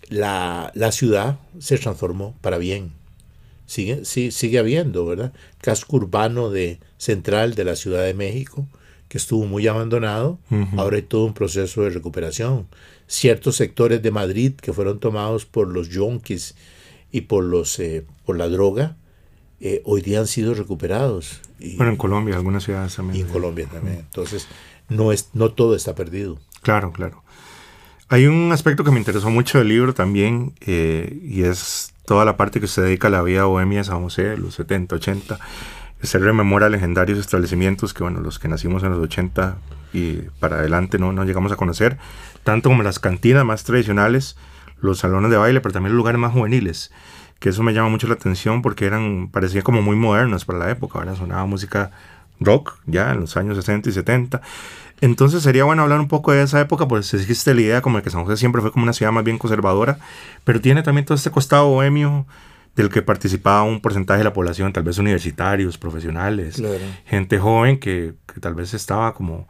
la, 0.10 0.74
ciudad 0.92 1.40
se 1.58 1.78
transformó 1.78 2.36
para 2.42 2.58
bien. 2.58 2.92
Sigue, 3.68 4.04
sí, 4.04 4.32
sigue 4.32 4.60
habiendo, 4.60 5.06
¿verdad? 5.06 5.32
Casco 5.62 5.96
urbano 5.96 6.50
de, 6.50 6.80
central 6.98 7.56
de 7.56 7.64
la 7.64 7.78
Ciudad 7.78 8.04
de 8.04 8.14
México, 8.14 8.68
que 9.08 9.18
estuvo 9.18 9.46
muy 9.46 9.66
abandonado, 9.66 10.40
ahora 10.76 10.98
hay 10.98 11.04
todo 11.04 11.24
un 11.24 11.34
proceso 11.34 11.84
de 11.84 11.92
recuperación. 11.92 12.68
Ciertos 13.08 13.56
sectores 13.56 14.02
de 14.02 14.12
Madrid 14.12 14.56
que 14.56 14.74
fueron 14.74 15.00
tomados 15.00 15.46
por 15.46 15.70
los 15.70 15.88
yonkis 15.88 16.56
y 17.16 17.22
por, 17.22 17.46
los, 17.46 17.80
eh, 17.80 18.06
por 18.26 18.36
la 18.36 18.50
droga, 18.50 18.98
eh, 19.62 19.82
hoy 19.86 20.02
día 20.02 20.20
han 20.20 20.28
sido 20.28 20.54
recuperados. 20.54 21.40
Y, 21.60 21.78
bueno, 21.78 21.94
en 21.94 21.98
Colombia, 21.98 22.36
algunas 22.36 22.66
ciudades 22.66 22.94
también. 22.94 23.18
Y 23.18 23.22
en 23.22 23.32
Colombia 23.32 23.70
también. 23.72 24.00
Entonces, 24.00 24.50
no, 24.90 25.14
es, 25.14 25.30
no 25.32 25.50
todo 25.52 25.78
está 25.78 25.96
perdido. 25.96 26.38
Claro, 26.62 26.92
claro. 26.92 27.24
Hay 28.10 28.28
un 28.28 28.52
aspecto 28.52 28.84
que 28.84 28.92
me 28.92 29.00
interesó 29.00 29.30
mucho 29.30 29.60
del 29.60 29.70
libro 29.70 29.94
también, 29.94 30.56
eh, 30.60 31.22
y 31.24 31.44
es 31.44 31.94
toda 32.06 32.26
la 32.26 32.36
parte 32.36 32.60
que 32.60 32.68
se 32.68 32.82
dedica 32.82 33.08
a 33.08 33.12
la 33.12 33.22
vida 33.22 33.46
bohemia 33.46 33.78
de 33.78 33.86
San 33.86 34.02
José, 34.02 34.36
los 34.36 34.56
70, 34.56 34.98
80. 34.98 35.40
Se 36.02 36.20
rememora 36.20 36.68
legendarios 36.68 37.18
establecimientos 37.18 37.94
que, 37.94 38.04
bueno, 38.04 38.20
los 38.20 38.40
que 38.40 38.50
nacimos 38.50 38.84
en 38.84 38.90
los 38.90 39.00
80 39.00 39.58
y 39.94 40.16
para 40.42 40.58
adelante 40.58 41.00
no, 41.00 41.14
no 41.14 41.24
llegamos 41.24 41.54
a 41.54 41.56
conocer, 41.56 41.98
tanto 42.44 42.68
como 42.68 42.84
las 42.84 43.00
cantinas 43.00 43.46
más 43.46 43.64
tradicionales, 43.64 44.36
los 44.80 45.00
salones 45.00 45.32
de 45.32 45.38
baile, 45.38 45.62
pero 45.62 45.74
también 45.74 45.94
los 45.94 45.98
lugares 45.98 46.20
más 46.20 46.34
juveniles, 46.34 46.92
que 47.40 47.50
eso 47.50 47.64
me 47.64 47.74
llama 47.74 47.90
mucho 47.90 48.08
la 48.08 48.14
atención 48.14 48.62
porque 48.62 48.86
eran, 48.86 49.30
parecían 49.32 49.64
como 49.64 49.82
muy 49.82 49.96
modernos 49.96 50.46
para 50.46 50.60
la 50.60 50.72
época, 50.72 51.00
¿verdad? 51.00 51.16
Sonaba 51.16 51.46
música 51.46 51.92
rock 52.40 52.78
ya 52.86 53.12
en 53.12 53.22
los 53.22 53.38
años 53.38 53.56
60 53.56 53.90
y 53.90 53.94
70 53.94 54.42
entonces 55.02 55.44
sería 55.44 55.66
bueno 55.66 55.84
hablar 55.84 56.00
un 56.00 56.08
poco 56.08 56.32
de 56.32 56.42
esa 56.42 56.62
época, 56.62 56.88
pues 56.88 57.14
existe 57.14 57.54
la 57.54 57.62
idea 57.62 57.82
como 57.82 57.98
de 57.98 58.04
que 58.04 58.10
San 58.10 58.24
José 58.24 58.38
siempre 58.38 58.62
fue 58.62 58.72
como 58.72 58.84
una 58.84 58.94
ciudad 58.94 59.12
más 59.12 59.24
bien 59.24 59.38
conservadora, 59.38 59.98
pero 60.44 60.62
tiene 60.62 60.84
también 60.84 61.06
todo 61.06 61.16
este 61.16 61.32
costado 61.32 61.68
bohemio 61.68 62.26
del 62.76 62.90
que 62.90 63.02
participaba 63.02 63.64
un 63.64 63.82
porcentaje 63.82 64.20
de 64.20 64.24
la 64.24 64.34
población, 64.34 64.72
tal 64.74 64.84
vez 64.84 64.98
universitarios, 64.98 65.78
profesionales, 65.78 66.62
gente 67.06 67.40
joven 67.40 67.80
que, 67.80 68.14
tal 68.40 68.54
vez 68.54 68.74
estaba 68.74 69.14
como 69.14 69.48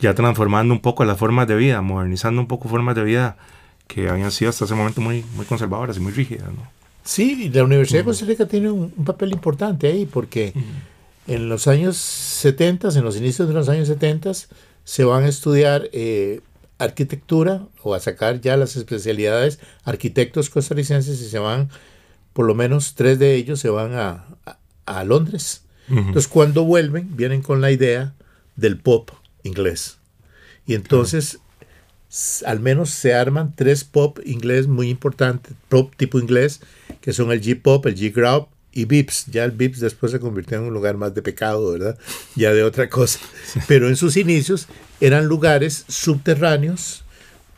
ya 0.00 0.14
transformando 0.14 0.74
un 0.74 0.80
poco 0.80 1.04
las 1.04 1.18
formas 1.18 1.46
de 1.46 1.56
vida, 1.56 1.80
modernizando 1.80 2.40
un 2.40 2.48
poco 2.48 2.68
formas 2.68 2.94
de 2.94 3.04
vida 3.04 3.36
que 3.86 4.08
habían 4.08 4.30
sido 4.30 4.50
hasta 4.50 4.64
ese 4.64 4.74
momento 4.74 5.00
muy, 5.00 5.24
muy 5.36 5.44
conservadoras 5.44 5.96
y 5.96 6.00
muy 6.00 6.12
rígidas. 6.12 6.48
¿no? 6.48 6.66
Sí, 7.04 7.50
la 7.52 7.64
Universidad 7.64 8.00
de 8.00 8.04
Costa 8.04 8.26
Rica 8.26 8.46
tiene 8.46 8.70
un, 8.70 8.90
papel 8.90 9.32
importante 9.32 9.88
ahí 9.88 10.06
porque 10.06 10.52
en 11.26 11.48
los 11.48 11.66
años 11.66 11.96
70, 11.96 12.90
en 12.90 13.04
los 13.04 13.16
inicios 13.16 13.48
de 13.48 13.54
los 13.54 13.68
años 13.68 13.88
70, 13.88 14.32
se 14.84 15.04
van 15.04 15.24
a 15.24 15.28
estudiar 15.28 15.88
eh, 15.92 16.40
arquitectura 16.78 17.66
o 17.82 17.94
a 17.94 18.00
sacar 18.00 18.40
ya 18.40 18.56
las 18.56 18.76
especialidades 18.76 19.58
arquitectos 19.84 20.50
costarricenses 20.50 21.20
y 21.20 21.28
se 21.28 21.38
van, 21.38 21.70
por 22.32 22.46
lo 22.46 22.54
menos 22.54 22.94
tres 22.94 23.18
de 23.18 23.34
ellos 23.34 23.60
se 23.60 23.68
van 23.68 23.94
a, 23.94 24.24
a, 24.86 25.04
Londres. 25.04 25.62
Entonces 25.88 26.28
cuando 26.28 26.64
vuelven, 26.64 27.16
vienen 27.16 27.42
con 27.42 27.60
la 27.60 27.70
idea 27.70 28.14
del 28.56 28.78
pop 28.78 29.10
inglés. 29.42 29.98
Y 30.66 30.74
entonces 30.74 31.40
al 32.44 32.60
menos 32.60 32.90
se 32.90 33.14
arman 33.14 33.54
tres 33.56 33.84
pop 33.84 34.18
inglés 34.24 34.66
muy 34.66 34.90
importantes, 34.90 35.54
pop 35.68 35.92
tipo 35.96 36.18
inglés, 36.18 36.60
que 37.00 37.12
son 37.12 37.32
el 37.32 37.40
G-pop, 37.40 37.86
el 37.86 37.96
G-ground 37.96 38.46
y 38.72 38.84
Vips. 38.84 39.26
Ya 39.26 39.44
el 39.44 39.52
Vips 39.52 39.80
después 39.80 40.12
se 40.12 40.20
convirtió 40.20 40.58
en 40.58 40.64
un 40.64 40.74
lugar 40.74 40.96
más 40.96 41.14
de 41.14 41.22
pecado, 41.22 41.72
¿verdad? 41.72 41.98
Ya 42.36 42.52
de 42.52 42.64
otra 42.64 42.88
cosa. 42.88 43.18
Pero 43.66 43.88
en 43.88 43.96
sus 43.96 44.16
inicios 44.16 44.68
eran 45.00 45.26
lugares 45.26 45.84
subterráneos, 45.88 47.02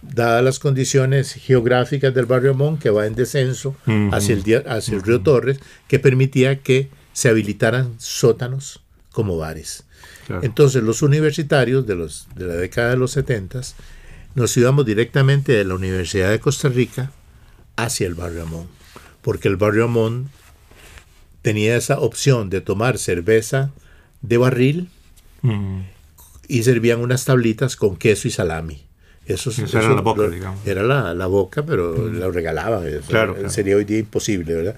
dadas 0.02 0.44
las 0.44 0.58
condiciones 0.61 1.32
geográficas 1.32 2.14
del 2.14 2.26
barrio 2.26 2.54
Mon, 2.54 2.78
que 2.78 2.90
va 2.90 3.06
en 3.06 3.14
descenso 3.14 3.75
hacia, 4.12 4.34
el, 4.34 4.68
hacia 4.68 4.94
el 4.94 5.02
río 5.02 5.20
Torres, 5.23 5.58
que 5.88 5.99
permitía 5.99 6.61
que 6.61 6.90
se 7.12 7.28
habilitaran 7.28 7.94
sótanos 7.99 8.82
como 9.11 9.37
bares. 9.37 9.84
Entonces 10.42 10.82
los 10.82 11.02
universitarios 11.02 11.87
de, 11.87 11.94
los, 11.96 12.28
de 12.34 12.46
la 12.46 12.54
década 12.54 12.90
de 12.90 12.96
los 12.96 13.12
70 13.12 13.61
nos 14.34 14.56
íbamos 14.56 14.84
directamente 14.84 15.52
de 15.52 15.64
la 15.64 15.74
Universidad 15.74 16.30
de 16.30 16.40
Costa 16.40 16.68
Rica 16.68 17.12
hacia 17.76 18.06
el 18.06 18.14
barrio 18.14 18.42
Amón, 18.42 18.66
porque 19.22 19.48
el 19.48 19.56
barrio 19.56 19.84
Amón 19.84 20.30
tenía 21.42 21.76
esa 21.76 22.00
opción 22.00 22.50
de 22.50 22.60
tomar 22.60 22.98
cerveza 22.98 23.70
de 24.22 24.38
barril 24.38 24.88
mm. 25.42 25.80
y 26.48 26.62
servían 26.62 27.00
unas 27.00 27.24
tablitas 27.24 27.76
con 27.76 27.96
queso 27.96 28.28
y 28.28 28.30
salami. 28.30 28.84
Eso, 29.26 29.50
era 29.78 29.94
la 29.94 30.00
boca, 30.02 30.28
digamos. 30.28 30.66
Era 30.66 30.82
la, 30.82 31.26
boca, 31.26 31.64
pero 31.64 31.94
mm. 31.96 32.18
la 32.18 32.30
regalaban. 32.30 32.84
claro, 33.08 33.48
Sería 33.48 33.76
hoy 33.76 33.84
día 33.84 33.98
imposible, 33.98 34.54
¿verdad? 34.54 34.76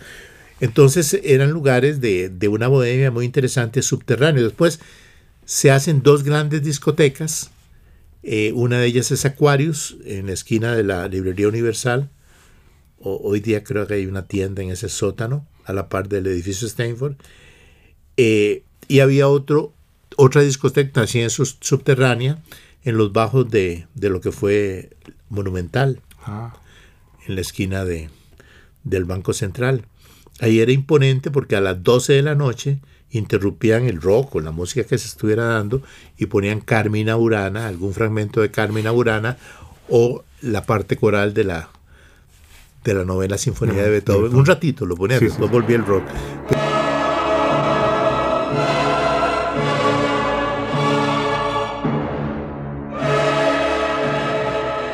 Entonces 0.60 1.20
eran 1.22 1.50
lugares 1.50 2.00
de, 2.00 2.28
de 2.28 2.48
una 2.48 2.68
bohemia 2.68 3.10
muy 3.10 3.24
interesante 3.24 3.82
subterráneo. 3.82 4.42
Después 4.44 4.80
se 5.44 5.70
hacen 5.70 6.02
dos 6.02 6.22
grandes 6.22 6.62
discotecas. 6.62 7.50
Eh, 8.28 8.50
una 8.54 8.80
de 8.80 8.88
ellas 8.88 9.12
es 9.12 9.24
Aquarius, 9.24 9.98
en 10.04 10.26
la 10.26 10.32
esquina 10.32 10.74
de 10.74 10.82
la 10.82 11.06
Librería 11.06 11.46
Universal. 11.46 12.10
hoy 12.98 13.38
día 13.38 13.62
creo 13.62 13.86
que 13.86 13.94
hay 13.94 14.06
una 14.06 14.26
tienda 14.26 14.62
en 14.62 14.70
ese 14.70 14.88
sótano, 14.88 15.46
a 15.64 15.72
la 15.72 15.88
par 15.88 16.08
del 16.08 16.26
edificio 16.26 16.66
Stanford. 16.66 17.14
Eh, 18.16 18.64
y 18.88 18.98
había 18.98 19.28
otro, 19.28 19.74
otra 20.16 20.42
discoteca 20.42 20.90
también 20.92 21.30
subterránea 21.30 22.42
en 22.82 22.96
los 22.96 23.12
bajos 23.12 23.48
de, 23.48 23.86
lo 23.94 24.20
que 24.20 24.32
fue 24.32 24.90
Monumental, 25.28 26.00
ah. 26.24 26.52
en 27.28 27.36
la 27.36 27.42
esquina 27.42 27.84
de, 27.84 28.10
del 28.82 29.04
Banco 29.04 29.34
Central. 29.34 29.84
Ahí 30.40 30.58
era 30.58 30.72
imponente 30.72 31.30
porque 31.30 31.54
a 31.54 31.60
las 31.60 31.80
12 31.80 32.14
de 32.14 32.22
la 32.22 32.34
noche 32.34 32.80
interrumpían 33.10 33.84
el 33.86 34.00
rock 34.00 34.36
o 34.36 34.40
la 34.40 34.50
música 34.50 34.86
que 34.86 34.98
se 34.98 35.06
estuviera 35.06 35.44
dando 35.44 35.82
y 36.18 36.26
ponían 36.26 36.60
Carmina 36.60 37.14
Burana, 37.14 37.66
algún 37.66 37.94
fragmento 37.94 38.40
de 38.40 38.50
Carmina 38.50 38.90
Burana 38.90 39.36
o 39.88 40.24
la 40.42 40.64
parte 40.64 40.96
coral 40.96 41.34
de 41.34 41.44
la 41.44 41.68
de 42.84 42.94
la 42.94 43.04
novela 43.04 43.36
Sinfonía 43.36 43.82
de 43.82 43.90
Beethoven. 43.90 44.34
Un 44.34 44.46
ratito 44.46 44.86
lo 44.86 44.96
ponían, 44.96 45.18
después 45.20 45.50
volvía 45.50 45.76
el 45.76 45.84
rock. 45.84 46.04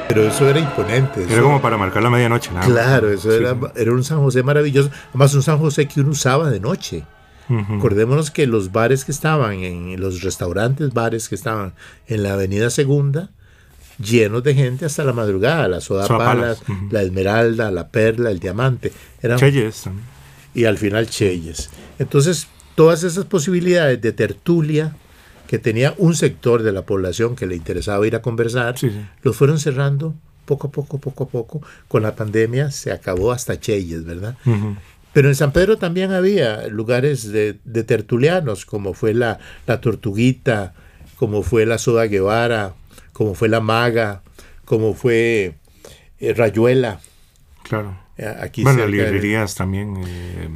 Pero 0.08 0.28
eso 0.28 0.46
era 0.46 0.58
imponente. 0.58 1.24
Era 1.26 1.40
como 1.40 1.62
para 1.62 1.78
marcar 1.78 2.02
la 2.02 2.10
medianoche, 2.10 2.50
nada 2.52 2.66
Claro, 2.66 3.10
eso 3.10 3.32
era, 3.32 3.56
era 3.74 3.92
un 3.92 4.04
San 4.04 4.18
José 4.18 4.42
maravilloso. 4.42 4.90
Además, 5.08 5.32
un 5.32 5.42
San 5.42 5.58
José 5.58 5.88
que 5.88 6.00
uno 6.00 6.10
usaba 6.10 6.50
de 6.50 6.60
noche. 6.60 7.04
Acordémonos 7.48 8.30
que 8.30 8.46
los 8.46 8.72
bares 8.72 9.04
que 9.04 9.12
estaban, 9.12 9.54
en 9.54 10.00
los 10.00 10.22
restaurantes, 10.22 10.92
bares 10.92 11.28
que 11.28 11.34
estaban 11.34 11.74
en 12.06 12.22
la 12.22 12.34
Avenida 12.34 12.70
Segunda, 12.70 13.30
llenos 13.98 14.42
de 14.42 14.54
gente 14.54 14.84
hasta 14.84 15.04
la 15.04 15.12
madrugada, 15.12 15.68
la 15.68 15.80
soda, 15.80 16.06
palas, 16.08 16.62
la 16.90 17.02
esmeralda, 17.02 17.70
la 17.70 17.88
perla, 17.88 18.30
el 18.30 18.38
diamante. 18.38 18.92
Eran, 19.20 19.38
Cheyes 19.38 19.84
Y 20.54 20.64
al 20.64 20.78
final 20.78 21.08
Cheyes. 21.08 21.70
Entonces, 21.98 22.48
todas 22.74 23.02
esas 23.04 23.24
posibilidades 23.26 24.00
de 24.00 24.12
tertulia 24.12 24.96
que 25.46 25.58
tenía 25.58 25.94
un 25.98 26.14
sector 26.14 26.62
de 26.62 26.72
la 26.72 26.82
población 26.86 27.36
que 27.36 27.46
le 27.46 27.56
interesaba 27.56 28.06
ir 28.06 28.16
a 28.16 28.22
conversar, 28.22 28.74
los 29.22 29.36
fueron 29.36 29.58
cerrando 29.58 30.14
poco 30.46 30.68
a 30.68 30.70
poco, 30.70 30.98
poco 30.98 31.24
a 31.24 31.28
poco. 31.28 31.62
Con 31.88 32.02
la 32.02 32.16
pandemia 32.16 32.70
se 32.70 32.92
acabó 32.92 33.32
hasta 33.32 33.60
Cheyes, 33.60 34.04
¿verdad? 34.04 34.36
Pero 35.12 35.28
en 35.28 35.34
San 35.34 35.52
Pedro 35.52 35.76
también 35.76 36.12
había 36.12 36.68
lugares 36.68 37.30
de, 37.30 37.54
tertulianos, 37.54 38.64
como 38.64 38.94
fue 38.94 39.14
la, 39.14 39.38
la, 39.66 39.80
Tortuguita, 39.80 40.74
como 41.16 41.42
fue 41.42 41.66
la 41.66 41.78
Soda 41.78 42.06
Guevara, 42.06 42.74
como 43.12 43.34
fue 43.34 43.48
la 43.48 43.60
Maga, 43.60 44.22
como 44.64 44.94
fue 44.94 45.54
eh, 46.18 46.34
Rayuela. 46.34 47.00
Claro. 47.62 47.98
Eh, 48.16 48.26
aquí 48.40 48.62
bueno, 48.62 48.86
librerías 48.86 49.54
también. 49.54 49.96
Eh, 50.06 50.48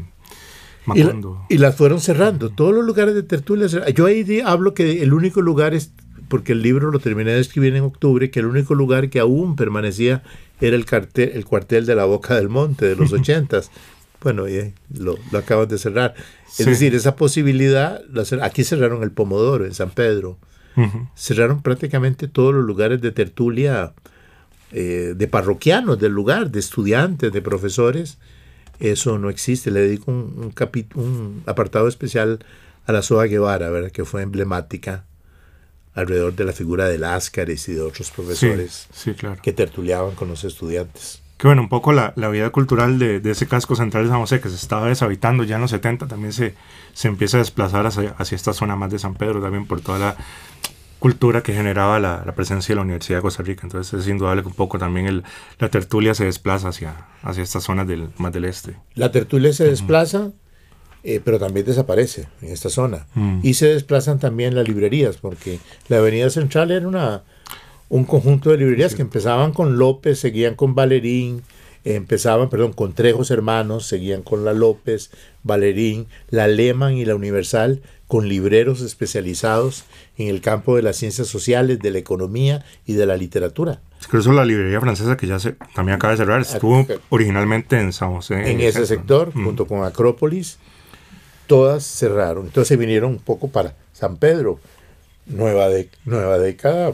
y, 1.48 1.58
las 1.58 1.76
fueron 1.76 2.00
cerrando, 2.00 2.50
todos 2.50 2.74
los 2.74 2.84
lugares 2.84 3.14
de 3.14 3.22
tertulias. 3.22 3.76
Yo 3.94 4.06
ahí 4.06 4.40
hablo 4.44 4.72
que 4.72 5.02
el 5.02 5.12
único 5.12 5.42
lugar 5.42 5.74
es, 5.74 5.92
porque 6.28 6.52
el 6.52 6.62
libro 6.62 6.90
lo 6.90 6.98
terminé 7.00 7.32
de 7.32 7.40
escribir 7.40 7.74
en 7.74 7.82
octubre, 7.82 8.30
que 8.30 8.40
el 8.40 8.46
único 8.46 8.74
lugar 8.74 9.10
que 9.10 9.18
aún 9.18 9.56
permanecía 9.56 10.22
era 10.60 10.76
el, 10.76 10.84
cartel, 10.84 11.32
el 11.34 11.44
cuartel 11.44 11.86
de 11.86 11.94
la 11.94 12.04
Boca 12.04 12.36
del 12.36 12.48
Monte 12.48 12.86
de 12.86 12.96
los 12.96 13.12
ochentas 13.12 13.70
bueno, 14.26 14.48
y 14.48 14.74
lo, 14.92 15.16
lo 15.30 15.38
acaban 15.38 15.68
de 15.68 15.78
cerrar. 15.78 16.16
Es 16.58 16.66
decir, 16.66 16.96
esa 16.96 17.14
posibilidad, 17.14 18.02
aquí 18.42 18.64
cerraron 18.64 19.04
el 19.04 19.12
Pomodoro 19.12 19.64
en 19.66 19.72
San 19.72 19.90
Pedro, 19.90 20.36
cerraron 21.14 21.62
prácticamente 21.62 22.26
todos 22.26 22.52
los 22.52 22.64
lugares 22.64 23.00
de 23.00 23.12
tertulia 23.12 23.92
eh, 24.72 25.14
de 25.16 25.28
parroquianos 25.28 26.00
del 26.00 26.10
lugar, 26.10 26.50
de 26.50 26.58
estudiantes, 26.58 27.32
de 27.32 27.40
profesores. 27.40 28.18
Eso 28.80 29.16
no 29.16 29.30
existe. 29.30 29.70
Le 29.70 29.82
dedico 29.82 30.10
un, 30.10 30.52
un, 30.52 31.00
un 31.00 31.42
apartado 31.46 31.86
especial 31.86 32.40
a 32.84 32.90
la 32.92 33.02
Soa 33.02 33.26
Guevara, 33.26 33.70
¿verdad? 33.70 33.92
que 33.92 34.04
fue 34.04 34.22
emblemática 34.22 35.04
alrededor 35.94 36.34
de 36.34 36.44
la 36.44 36.52
figura 36.52 36.88
de 36.88 36.98
Láscares 36.98 37.68
y 37.68 37.74
de 37.74 37.82
otros 37.82 38.10
profesores 38.10 38.88
que 39.40 39.52
tertuliaban 39.52 40.16
con 40.16 40.26
los 40.26 40.42
estudiantes 40.42 41.22
que 41.36 41.46
bueno, 41.46 41.62
un 41.62 41.68
poco 41.68 41.92
la, 41.92 42.12
la 42.16 42.28
vida 42.28 42.50
cultural 42.50 42.98
de, 42.98 43.20
de, 43.20 43.30
ese 43.30 43.46
casco 43.46 43.76
central 43.76 44.04
de 44.04 44.10
San 44.10 44.20
José, 44.20 44.40
que 44.40 44.48
se 44.48 44.54
estaba 44.54 44.88
deshabitando 44.88 45.44
ya 45.44 45.56
en 45.56 45.62
los 45.62 45.70
70, 45.70 46.06
también 46.08 46.32
se, 46.32 46.54
se 46.94 47.08
empieza 47.08 47.36
a 47.36 47.40
desplazar 47.40 47.86
hacia, 47.86 48.14
hacia, 48.18 48.36
esta 48.36 48.52
zona 48.54 48.74
más 48.74 48.90
de 48.90 48.98
San 48.98 49.14
Pedro, 49.14 49.42
también 49.42 49.66
por 49.66 49.80
toda 49.80 49.98
la 49.98 50.16
cultura 50.98 51.42
que 51.42 51.52
generaba 51.52 52.00
la, 52.00 52.22
la, 52.24 52.34
presencia 52.34 52.72
de 52.72 52.76
la 52.76 52.82
Universidad 52.82 53.18
de 53.18 53.22
Costa 53.22 53.42
Rica. 53.42 53.62
Entonces 53.64 54.00
es 54.00 54.08
indudable 54.08 54.42
que 54.42 54.48
un 54.48 54.54
poco 54.54 54.78
también 54.78 55.06
el, 55.06 55.24
la 55.58 55.68
tertulia 55.68 56.14
se 56.14 56.24
desplaza 56.24 56.68
hacia, 56.68 57.06
hacia 57.22 57.42
estas 57.42 57.64
zonas 57.64 57.86
del, 57.86 58.08
más 58.16 58.32
del 58.32 58.46
este. 58.46 58.76
La 58.94 59.12
tertulia 59.12 59.52
se 59.52 59.64
desplaza, 59.64 60.30
eh, 61.04 61.20
pero 61.22 61.38
también 61.38 61.66
desaparece 61.66 62.28
en 62.40 62.48
esta 62.48 62.70
zona. 62.70 63.06
Y 63.42 63.54
se 63.54 63.66
desplazan 63.66 64.18
también 64.18 64.54
las 64.54 64.66
librerías, 64.66 65.18
porque 65.18 65.58
la 65.88 65.98
Avenida 65.98 66.30
Central 66.30 66.70
era 66.70 66.88
una 66.88 67.24
un 67.88 68.04
conjunto 68.04 68.50
de 68.50 68.58
librerías 68.58 68.94
que 68.94 69.02
empezaban 69.02 69.52
con 69.52 69.78
López, 69.78 70.18
seguían 70.18 70.54
con 70.54 70.74
Valerín, 70.74 71.42
empezaban, 71.84 72.50
perdón, 72.50 72.72
con 72.72 72.94
Trejos 72.94 73.30
Hermanos, 73.30 73.86
seguían 73.86 74.22
con 74.22 74.44
la 74.44 74.52
López, 74.52 75.10
Valerín, 75.44 76.06
la 76.30 76.48
Lehman 76.48 76.94
y 76.94 77.04
la 77.04 77.14
Universal, 77.14 77.80
con 78.08 78.28
libreros 78.28 78.80
especializados 78.82 79.84
en 80.16 80.28
el 80.28 80.40
campo 80.40 80.76
de 80.76 80.82
las 80.82 80.96
ciencias 80.96 81.28
sociales, 81.28 81.78
de 81.78 81.90
la 81.90 81.98
economía 81.98 82.64
y 82.86 82.94
de 82.94 83.06
la 83.06 83.16
literatura. 83.16 83.80
Incluso 84.02 84.32
la 84.32 84.44
librería 84.44 84.80
francesa 84.80 85.16
que 85.16 85.26
ya 85.26 85.38
se, 85.38 85.52
también 85.74 85.96
acaba 85.96 86.12
de 86.12 86.18
cerrar, 86.18 86.40
estuvo 86.40 86.86
originalmente 87.08 87.78
en 87.78 87.92
San 87.92 88.12
José. 88.12 88.50
En, 88.50 88.60
ese 88.60 88.86
sector, 88.86 89.32
junto 89.32 89.66
con 89.66 89.84
Acrópolis, 89.84 90.58
todas 91.46 91.84
cerraron. 91.84 92.46
Entonces 92.46 92.76
vinieron 92.78 93.12
un 93.12 93.18
poco 93.18 93.48
para 93.48 93.74
San 93.92 94.16
Pedro, 94.16 94.60
nueva, 95.26 95.68
de, 95.68 95.88
nueva 96.04 96.38
década, 96.38 96.92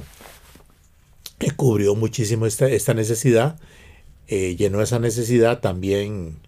cubrió 1.50 1.94
muchísimo 1.94 2.46
esta, 2.46 2.68
esta 2.68 2.94
necesidad, 2.94 3.58
eh, 4.28 4.56
llenó 4.56 4.80
esa 4.80 4.98
necesidad 4.98 5.60
también 5.60 6.38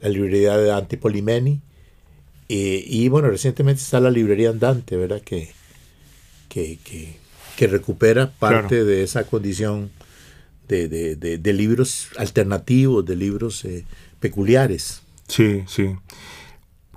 la 0.00 0.08
librería 0.08 0.56
de 0.56 0.66
Dante 0.66 0.96
Polimeni, 0.96 1.60
eh, 2.48 2.84
y 2.86 3.08
bueno, 3.08 3.28
recientemente 3.28 3.82
está 3.82 4.00
la 4.00 4.10
librería 4.10 4.50
Andante, 4.50 4.96
¿verdad? 4.96 5.22
Que, 5.22 5.50
que, 6.48 6.78
que, 7.56 7.66
recupera 7.66 8.30
parte 8.30 8.84
de 8.84 9.02
esa 9.02 9.24
condición 9.24 9.90
de, 10.68 10.88
de, 10.88 11.38
de, 11.38 11.52
libros 11.52 12.08
alternativos, 12.16 13.04
de 13.06 13.16
libros 13.16 13.64
eh, 13.64 13.84
peculiares. 14.20 15.02
Sí, 15.26 15.64
sí. 15.66 15.96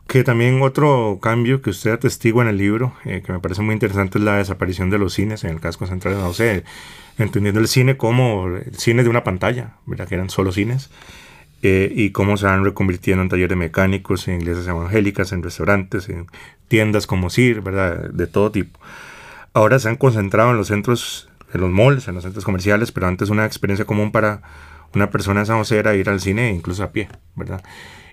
Que 0.08 0.24
también 0.24 0.62
otro 0.62 1.20
cambio 1.22 1.62
que 1.62 1.70
usted 1.70 1.92
atestigua 1.92 2.44
en 2.44 2.50
el 2.50 2.58
libro, 2.58 2.94
que 3.04 3.24
me 3.28 3.40
parece 3.40 3.62
muy 3.62 3.74
interesante, 3.74 4.20
es 4.20 4.24
la 4.24 4.38
desaparición 4.38 4.90
de 4.90 4.98
los 4.98 5.14
cines 5.14 5.44
en 5.44 5.50
el 5.52 5.60
casco 5.60 5.86
central 5.86 6.16
de 6.16 6.22
José 6.22 6.64
entendiendo 7.18 7.60
el 7.60 7.68
cine 7.68 7.98
como 7.98 8.48
el 8.48 8.76
cine 8.76 9.04
de 9.04 9.10
una 9.10 9.24
pantalla, 9.24 9.76
¿verdad? 9.86 10.08
que 10.08 10.16
eran 10.16 10.30
solo 10.30 10.52
cines, 10.52 10.90
eh, 11.64 11.92
y 11.94 12.12
cómo 12.12 12.38
se 12.38 12.46
van 12.46 12.64
reconvirtiendo 12.64 13.24
en 13.24 13.30
talleres 13.30 13.58
mecánicos, 13.58 14.28
en 14.28 14.42
iglesias 14.42 14.68
evangélicas, 14.68 15.32
en 15.32 15.42
restaurantes, 15.42 16.10
en 16.10 16.28
tiendas 16.68 17.08
como 17.08 17.30
CIR, 17.30 17.62
¿verdad? 17.62 18.10
de 18.12 18.28
todo 18.28 18.52
tipo. 18.52 18.80
Ahora 19.54 19.80
se 19.80 19.90
han 19.90 19.96
concentrado 19.96 20.52
en 20.52 20.58
los 20.58 20.68
centros, 20.68 21.30
en 21.54 21.62
los 21.62 21.72
malls, 21.72 22.08
en 22.08 22.16
los 22.16 22.24
centros 22.24 22.46
comerciales, 22.46 22.92
pero 22.92 23.08
antes 23.08 23.30
una 23.30 23.46
experiencia 23.46 23.86
común 23.86 24.12
para 24.12 24.42
una 24.94 25.10
persona 25.10 25.40
de 25.40 25.48
San 25.48 25.58
José 25.58 25.80
era 25.80 25.96
ir 25.96 26.10
al 26.10 26.22
cine 26.22 26.52
incluso 26.52 26.84
a 26.84 26.92
pie, 26.92 27.10
¿verdad? 27.36 27.64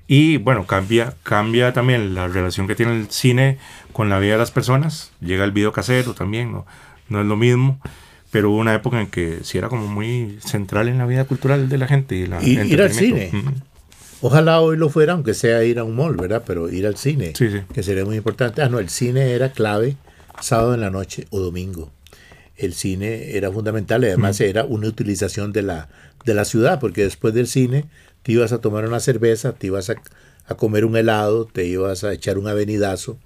Y 0.07 0.37
bueno, 0.37 0.67
cambia, 0.67 1.15
cambia 1.23 1.73
también 1.73 2.15
la 2.15 2.29
relación 2.29 2.67
que 2.67 2.75
tiene 2.75 2.97
el 2.97 3.11
cine 3.11 3.59
con 3.93 4.11
la 4.11 4.19
vida 4.19 4.33
de 4.33 4.39
las 4.39 4.51
personas. 4.51 5.13
Llega 5.21 5.45
el 5.45 5.53
video 5.53 5.73
casero 5.73 6.15
también, 6.15 6.53
no, 6.53 6.67
no 7.09 7.21
es 7.21 7.27
lo 7.27 7.37
mismo. 7.37 7.81
Pero 8.31 8.51
hubo 8.51 8.59
una 8.59 8.75
época 8.75 9.01
en 9.01 9.07
que 9.07 9.39
sí 9.45 9.59
era 9.59 9.69
como 9.69 9.87
muy 9.87 10.39
central 10.45 10.89
en 10.89 10.99
la 10.99 11.07
vida 11.07 11.25
cultural 11.25 11.69
de 11.69 11.79
la 11.79 11.87
gente. 11.87 12.17
Y, 12.17 12.27
la, 12.27 12.43
y 12.43 12.59
ir 12.59 12.83
al 12.83 12.93
cine. 12.93 13.31
Ojalá 14.21 14.61
hoy 14.61 14.77
lo 14.77 14.89
fuera, 14.89 15.13
aunque 15.13 15.35
sea 15.35 15.63
ir 15.65 15.79
a 15.79 15.85
un 15.85 15.95
mall, 15.95 16.17
¿verdad? 16.17 16.43
Pero 16.47 16.69
ir 16.69 16.87
al 16.87 16.97
cine, 16.97 17.33
que 17.33 17.83
sería 17.83 18.05
muy 18.05 18.17
importante. 18.17 18.63
Ah, 18.63 18.69
no, 18.69 18.79
el 18.79 18.89
cine 18.89 19.33
era 19.33 19.53
clave 19.53 19.97
sábado 20.41 20.75
en 20.75 20.81
la 20.81 20.91
noche 20.91 21.27
o 21.31 21.41
domingo. 21.41 21.93
El 22.57 22.75
cine 22.75 23.37
era 23.37 23.53
fundamental 23.53 24.03
y 24.03 24.07
además 24.07 24.41
era 24.41 24.65
una 24.65 24.89
utilización 24.89 25.53
de 25.53 25.63
la, 25.63 25.89
de 26.25 26.35
la 26.35 26.45
ciudad, 26.45 26.81
porque 26.81 27.03
después 27.03 27.35
del 27.35 27.47
cine 27.47 27.85
te 28.25 28.33
ibas 28.33 28.53
a 28.53 28.59
tomar 28.59 28.87
una 28.89 29.01
cerveza, 29.01 29.53
te 29.53 29.69
ibas 29.69 29.91
a, 29.91 30.55
comer 30.57 30.85
un 30.85 30.97
helado, 30.97 31.47
te 31.47 31.67
ibas 31.67 32.05
a 32.05 32.13
echar 32.13 32.39
un 32.39 32.49
avenidazo, 32.49 33.19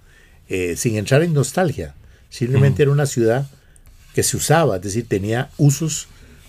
eh, 0.48 0.76
sin 0.76 0.96
entrar 0.96 1.22
en 1.22 1.32
nostalgia. 1.32 1.94
Simplemente 2.28 2.82
era 2.82 2.92
una 2.92 3.06
ciudad 3.06 3.48
que 4.12 4.22
se 4.22 4.36
usaba, 4.36 4.76
es 4.76 4.82
decir, 4.82 5.06
tenía 5.08 5.50
usos 5.56 6.08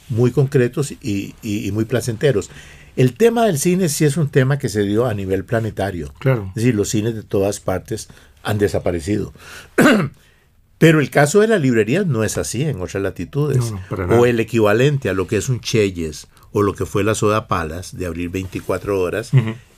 muy 0.10 0.32
concretos 0.32 0.92
y, 0.92 1.36
muy 1.72 1.86
placenteros. 1.86 2.50
El 2.96 3.14
tema 3.14 3.46
del 3.46 3.60
cine 3.60 3.88
sí 3.88 4.04
es 4.04 4.18
un 4.18 4.30
tema 4.30 4.58
que 4.58 4.68
se 4.68 4.82
dio 4.82 5.06
a 5.06 5.14
nivel 5.14 5.46
planetario. 5.46 6.12
Claro. 6.20 6.48
Es 6.50 6.56
decir, 6.56 6.76
los 6.76 6.90
cines 6.90 7.14
de 7.14 7.24
todas 7.24 7.60
partes 7.60 8.10
han 8.42 8.58
desaparecido. 8.58 9.32
Pero 10.80 11.00
el 11.00 11.12
caso 11.12 11.42
de 11.42 11.48
la 11.48 11.60
librería 11.60 12.04
no 12.04 12.24
es 12.24 12.38
así 12.40 12.64
en 12.64 12.82
otras 12.82 13.04
latitudes. 13.04 13.74
o 13.92 14.26
el 14.26 14.40
equivalente 14.40 15.10
a 15.10 15.14
lo 15.14 15.28
que 15.28 15.38
es 15.38 15.50
un 15.50 15.60
Cheyes 15.62 16.28
o 16.52 16.62
lo 16.62 16.74
que 16.74 16.86
fue 16.86 17.04
la 17.04 17.16
Soda 17.16 17.48
Palas 17.48 17.98
de 17.98 18.06
abrir 18.06 18.30
24 18.30 19.00
horas, 19.00 19.32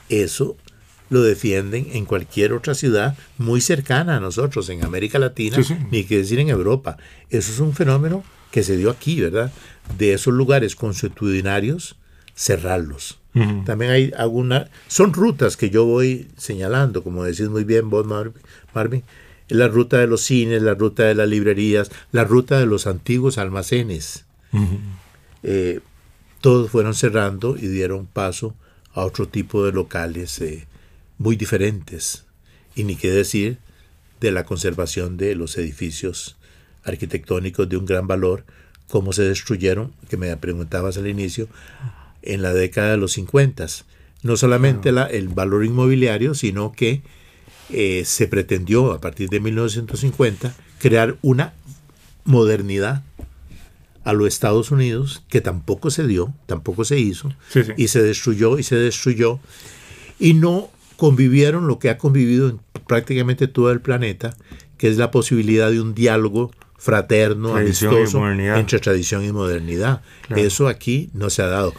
eso 0.10 0.57
lo 1.10 1.21
defienden 1.21 1.88
en 1.91 2.05
cualquier 2.05 2.53
otra 2.53 2.73
ciudad 2.73 3.17
muy 3.38 3.60
cercana 3.60 4.17
a 4.17 4.19
nosotros, 4.19 4.69
en 4.69 4.86
América 4.86 5.19
Latina, 5.19 5.57
ni 5.91 6.05
que 6.05 6.17
decir 6.17 6.39
en 6.39 6.49
Europa. 6.49 6.97
Eso 7.29 7.51
es 7.51 7.60
un 7.60 7.73
fenómeno 7.73 8.23
que 8.49 8.63
se 8.63 8.77
dio 8.77 8.89
aquí, 8.89 9.19
¿verdad? 9.19 9.51
De 9.97 10.13
esos 10.13 10.34
lugares 10.34 10.75
consuetudinarios, 10.75 11.97
cerrarlos. 12.34 13.19
También 13.65 13.91
hay 13.91 14.13
alguna... 14.17 14.69
Son 14.88 15.13
rutas 15.13 15.57
que 15.57 15.69
yo 15.69 15.86
voy 15.86 16.27
señalando, 16.38 17.03
como 17.03 17.23
decís 17.23 17.49
muy 17.49 17.63
bien 17.63 17.89
vos, 17.89 18.05
Marvin. 18.05 19.03
La 19.47 19.67
ruta 19.67 19.97
de 19.97 20.07
los 20.07 20.21
cines, 20.21 20.62
la 20.62 20.75
ruta 20.75 21.03
de 21.03 21.15
las 21.15 21.27
librerías, 21.27 21.91
la 22.13 22.23
ruta 22.23 22.57
de 22.57 22.65
los 22.65 22.88
antiguos 22.88 23.38
almacenes 23.38 24.23
todos 26.41 26.71
fueron 26.71 26.95
cerrando 26.95 27.56
y 27.58 27.67
dieron 27.67 28.08
paso 28.08 28.56
a 28.93 29.06
otro 29.06 29.27
tipo 29.27 29.63
de 29.63 29.71
locales 29.71 30.41
eh, 30.41 30.67
muy 31.17 31.36
diferentes. 31.36 32.25
Y 32.75 32.84
ni 32.84 32.95
qué 32.95 33.12
decir 33.12 33.60
de 34.19 34.32
la 34.32 34.43
conservación 34.43 35.17
de 35.17 35.36
los 35.36 35.58
edificios 35.58 36.38
arquitectónicos 36.84 37.69
de 37.69 37.77
un 37.77 37.86
gran 37.86 38.08
valor, 38.08 38.43
cómo 38.88 39.13
se 39.13 39.23
destruyeron, 39.23 39.93
que 40.10 40.17
me 40.17 40.36
preguntabas 40.38 40.97
al 40.97 41.08
inicio, 41.08 41.47
en 42.21 42.41
la 42.41 42.54
década 42.54 42.91
de 42.91 42.97
los 42.97 43.13
50. 43.13 43.67
No 44.23 44.38
solamente 44.38 44.91
la, 44.91 45.06
el 45.06 45.30
valor 45.30 45.63
inmobiliario, 45.65 46.34
sino 46.34 46.71
que 46.71 47.01
eh, 47.69 48.04
se 48.06 48.27
pretendió 48.27 48.91
a 48.91 48.99
partir 49.01 49.30
de 49.30 49.39
1950 49.39 50.54
crear 50.80 51.17
una 51.21 51.54
modernidad 52.25 53.04
a 54.03 54.13
los 54.13 54.27
Estados 54.27 54.71
Unidos, 54.71 55.23
que 55.29 55.41
tampoco 55.41 55.91
se 55.91 56.07
dio, 56.07 56.33
tampoco 56.45 56.85
se 56.85 56.99
hizo, 56.99 57.33
y 57.77 57.87
se 57.87 58.01
destruyó 58.01 58.57
y 58.57 58.63
se 58.63 58.75
destruyó, 58.75 59.39
y 60.19 60.33
no 60.33 60.69
convivieron 60.97 61.67
lo 61.67 61.79
que 61.79 61.89
ha 61.89 61.97
convivido 61.97 62.49
en 62.49 62.59
prácticamente 62.87 63.47
todo 63.47 63.71
el 63.71 63.81
planeta, 63.81 64.35
que 64.77 64.87
es 64.87 64.97
la 64.97 65.11
posibilidad 65.11 65.69
de 65.69 65.81
un 65.81 65.93
diálogo 65.93 66.51
fraterno, 66.81 67.55
amistoso, 67.55 68.27
entre 68.27 68.79
tradición 68.79 69.23
y 69.23 69.31
modernidad. 69.31 70.01
Eso 70.35 70.67
aquí 70.67 71.11
no 71.13 71.29
se 71.29 71.43
ha 71.43 71.47
dado. 71.47 71.75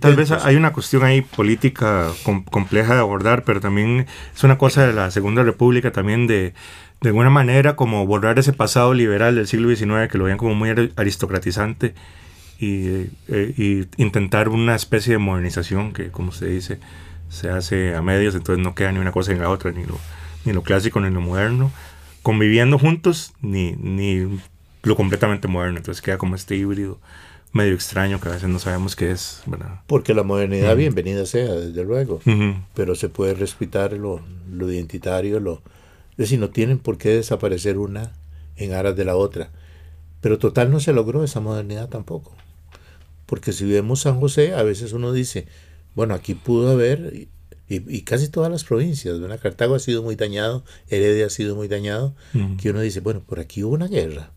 tal 0.00 0.16
vez 0.16 0.32
hay 0.32 0.56
una 0.56 0.72
cuestión 0.72 1.04
ahí 1.04 1.22
política 1.22 2.10
compleja 2.50 2.94
de 2.94 3.00
abordar, 3.00 3.44
pero 3.44 3.60
también 3.60 4.06
es 4.34 4.42
una 4.42 4.58
cosa 4.58 4.88
de 4.88 4.92
la 4.92 5.12
Segunda 5.12 5.44
República 5.44 5.92
también 5.92 6.26
de 6.26 6.52
de 7.00 7.08
alguna 7.08 7.30
manera 7.30 7.76
como 7.76 8.06
borrar 8.06 8.38
ese 8.38 8.52
pasado 8.52 8.94
liberal 8.94 9.34
del 9.34 9.46
siglo 9.46 9.74
XIX 9.74 10.10
que 10.10 10.18
lo 10.18 10.24
veían 10.24 10.38
como 10.38 10.54
muy 10.54 10.70
aristocratizante 10.96 11.94
y, 12.58 13.08
eh, 13.28 13.86
intentar 13.96 14.48
una 14.48 14.74
especie 14.74 15.12
de 15.12 15.18
modernización 15.18 15.92
que, 15.92 16.10
como 16.10 16.32
se 16.32 16.46
dice, 16.46 16.78
se 17.28 17.50
hace 17.50 17.94
a 17.94 18.02
medios, 18.02 18.34
entonces 18.34 18.64
no 18.64 18.74
queda 18.74 18.92
ni 18.92 18.98
una 18.98 19.12
cosa 19.12 19.32
ni 19.32 19.40
la 19.40 19.50
otra, 19.50 19.72
ni 19.72 19.84
lo, 19.84 19.98
ni 20.44 20.52
lo 20.52 20.62
clásico 20.62 21.00
ni 21.00 21.10
lo 21.10 21.20
moderno, 21.20 21.70
conviviendo 22.22 22.78
juntos, 22.78 23.34
ni, 23.42 23.72
ni 23.72 24.40
lo 24.82 24.96
completamente 24.96 25.48
moderno, 25.48 25.78
entonces 25.78 26.00
queda 26.00 26.16
como 26.16 26.36
este 26.36 26.56
híbrido 26.56 26.98
medio 27.52 27.74
extraño 27.74 28.20
que 28.20 28.28
a 28.28 28.32
veces 28.32 28.48
no 28.48 28.58
sabemos 28.58 28.96
qué 28.96 29.12
es, 29.12 29.42
¿verdad? 29.46 29.80
Porque 29.86 30.12
la 30.12 30.24
modernidad, 30.24 30.76
bienvenida 30.76 31.24
sea, 31.24 31.52
desde 31.52 31.84
luego, 31.84 32.20
pero 32.74 32.94
se 32.94 33.08
puede 33.08 33.34
respetar 33.34 33.92
lo, 33.92 34.20
lo 34.52 34.70
identitario, 34.70 35.38
lo, 35.38 35.62
es 36.14 36.18
decir, 36.18 36.38
no 36.38 36.50
tienen 36.50 36.78
por 36.78 36.96
qué 36.96 37.08
desaparecer 37.08 37.76
una 37.76 38.12
en 38.56 38.72
aras 38.72 38.94
de 38.94 39.04
la 39.04 39.16
otra. 39.16 39.50
Pero 40.20 40.38
total 40.38 40.70
no 40.70 40.78
se 40.78 40.92
logró 40.92 41.24
esa 41.24 41.40
modernidad 41.40 41.88
tampoco. 41.88 42.32
Porque 43.26 43.52
si 43.52 43.64
vemos 43.64 44.02
San 44.02 44.20
José, 44.20 44.54
a 44.54 44.62
veces 44.62 44.92
uno 44.92 45.12
dice, 45.12 45.46
bueno, 45.96 46.14
aquí 46.14 46.34
pudo 46.34 46.70
haber, 46.70 47.28
y, 47.68 48.02
casi 48.02 48.28
todas 48.28 48.50
las 48.50 48.62
provincias, 48.62 49.18
¿verdad? 49.18 49.40
Cartago 49.40 49.74
ha 49.74 49.80
sido 49.80 50.04
muy 50.04 50.14
dañado, 50.14 50.64
Heredia 50.88 51.26
ha 51.26 51.30
sido 51.30 51.56
muy 51.56 51.66
dañado, 51.66 52.14
que 52.60 52.70
uno 52.70 52.80
dice, 52.80 53.00
bueno, 53.00 53.20
por 53.20 53.40
aquí 53.40 53.64
hubo 53.64 53.74
una 53.74 53.88
guerra. 53.88 54.30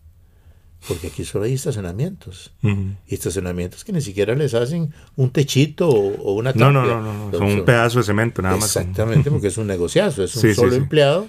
Porque 0.86 1.08
aquí 1.08 1.24
solo 1.24 1.44
hay 1.44 1.54
estacionamientos. 1.54 2.52
Y 2.62 3.14
estacionamientos 3.14 3.84
que 3.84 3.92
ni 3.92 4.00
siquiera 4.00 4.34
les 4.34 4.54
hacen 4.54 4.92
un 5.14 5.30
techito 5.30 5.88
o, 5.88 6.32
una 6.32 6.52
no, 6.52 6.72
no, 6.72 6.84
no, 6.84 7.30
no, 7.30 7.38
son 7.38 7.48
un 7.48 7.64
pedazo 7.64 7.98
de 7.98 8.04
cemento 8.04 8.42
nada 8.42 8.56
más. 8.56 8.76
Exactamente, 8.76 9.30
porque 9.30 9.46
es 9.46 9.58
un 9.58 9.68
negociazo, 9.68 10.24
es 10.24 10.34
un 10.34 10.54
solo 10.56 10.74
empleado 10.74 11.28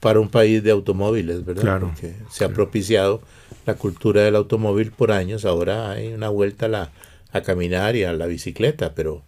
para 0.00 0.18
un 0.18 0.28
país 0.28 0.62
de 0.62 0.70
automóviles, 0.70 1.44
¿verdad? 1.44 1.62
Claro. 1.62 1.86
Porque 1.88 2.14
se 2.30 2.44
ha 2.44 2.48
propiciado 2.48 3.20
la 3.66 3.74
cultura 3.74 4.22
del 4.22 4.34
automóvil 4.36 4.90
por 4.90 5.12
años. 5.12 5.44
Ahora 5.44 5.90
hay 5.90 6.12
una 6.12 6.30
vuelta 6.30 6.66
a, 6.66 6.68
la, 6.68 6.90
a 7.32 7.42
caminar 7.42 7.94
y 7.96 8.04
a 8.04 8.12
la 8.12 8.26
bicicleta, 8.26 8.94
pero, 8.94 9.22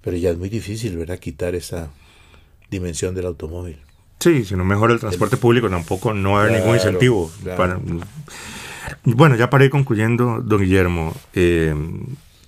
pero 0.00 0.16
ya 0.16 0.30
es 0.30 0.38
muy 0.38 0.48
difícil, 0.48 0.96
¿verdad? 0.96 1.18
Quitar 1.18 1.54
esa 1.54 1.90
dimensión 2.70 3.14
del 3.14 3.26
automóvil. 3.26 3.78
Sí, 4.20 4.44
si 4.44 4.56
no 4.56 4.64
mejora 4.64 4.94
el 4.94 5.00
transporte 5.00 5.36
público 5.36 5.68
tampoco 5.68 6.14
no 6.14 6.40
hay 6.40 6.54
ningún 6.54 6.76
incentivo. 6.76 7.30
bueno, 9.04 9.36
ya 9.36 9.50
para 9.50 9.64
ir 9.66 9.70
concluyendo, 9.70 10.40
don 10.40 10.60
Guillermo, 10.60 11.14
eh, 11.34 11.74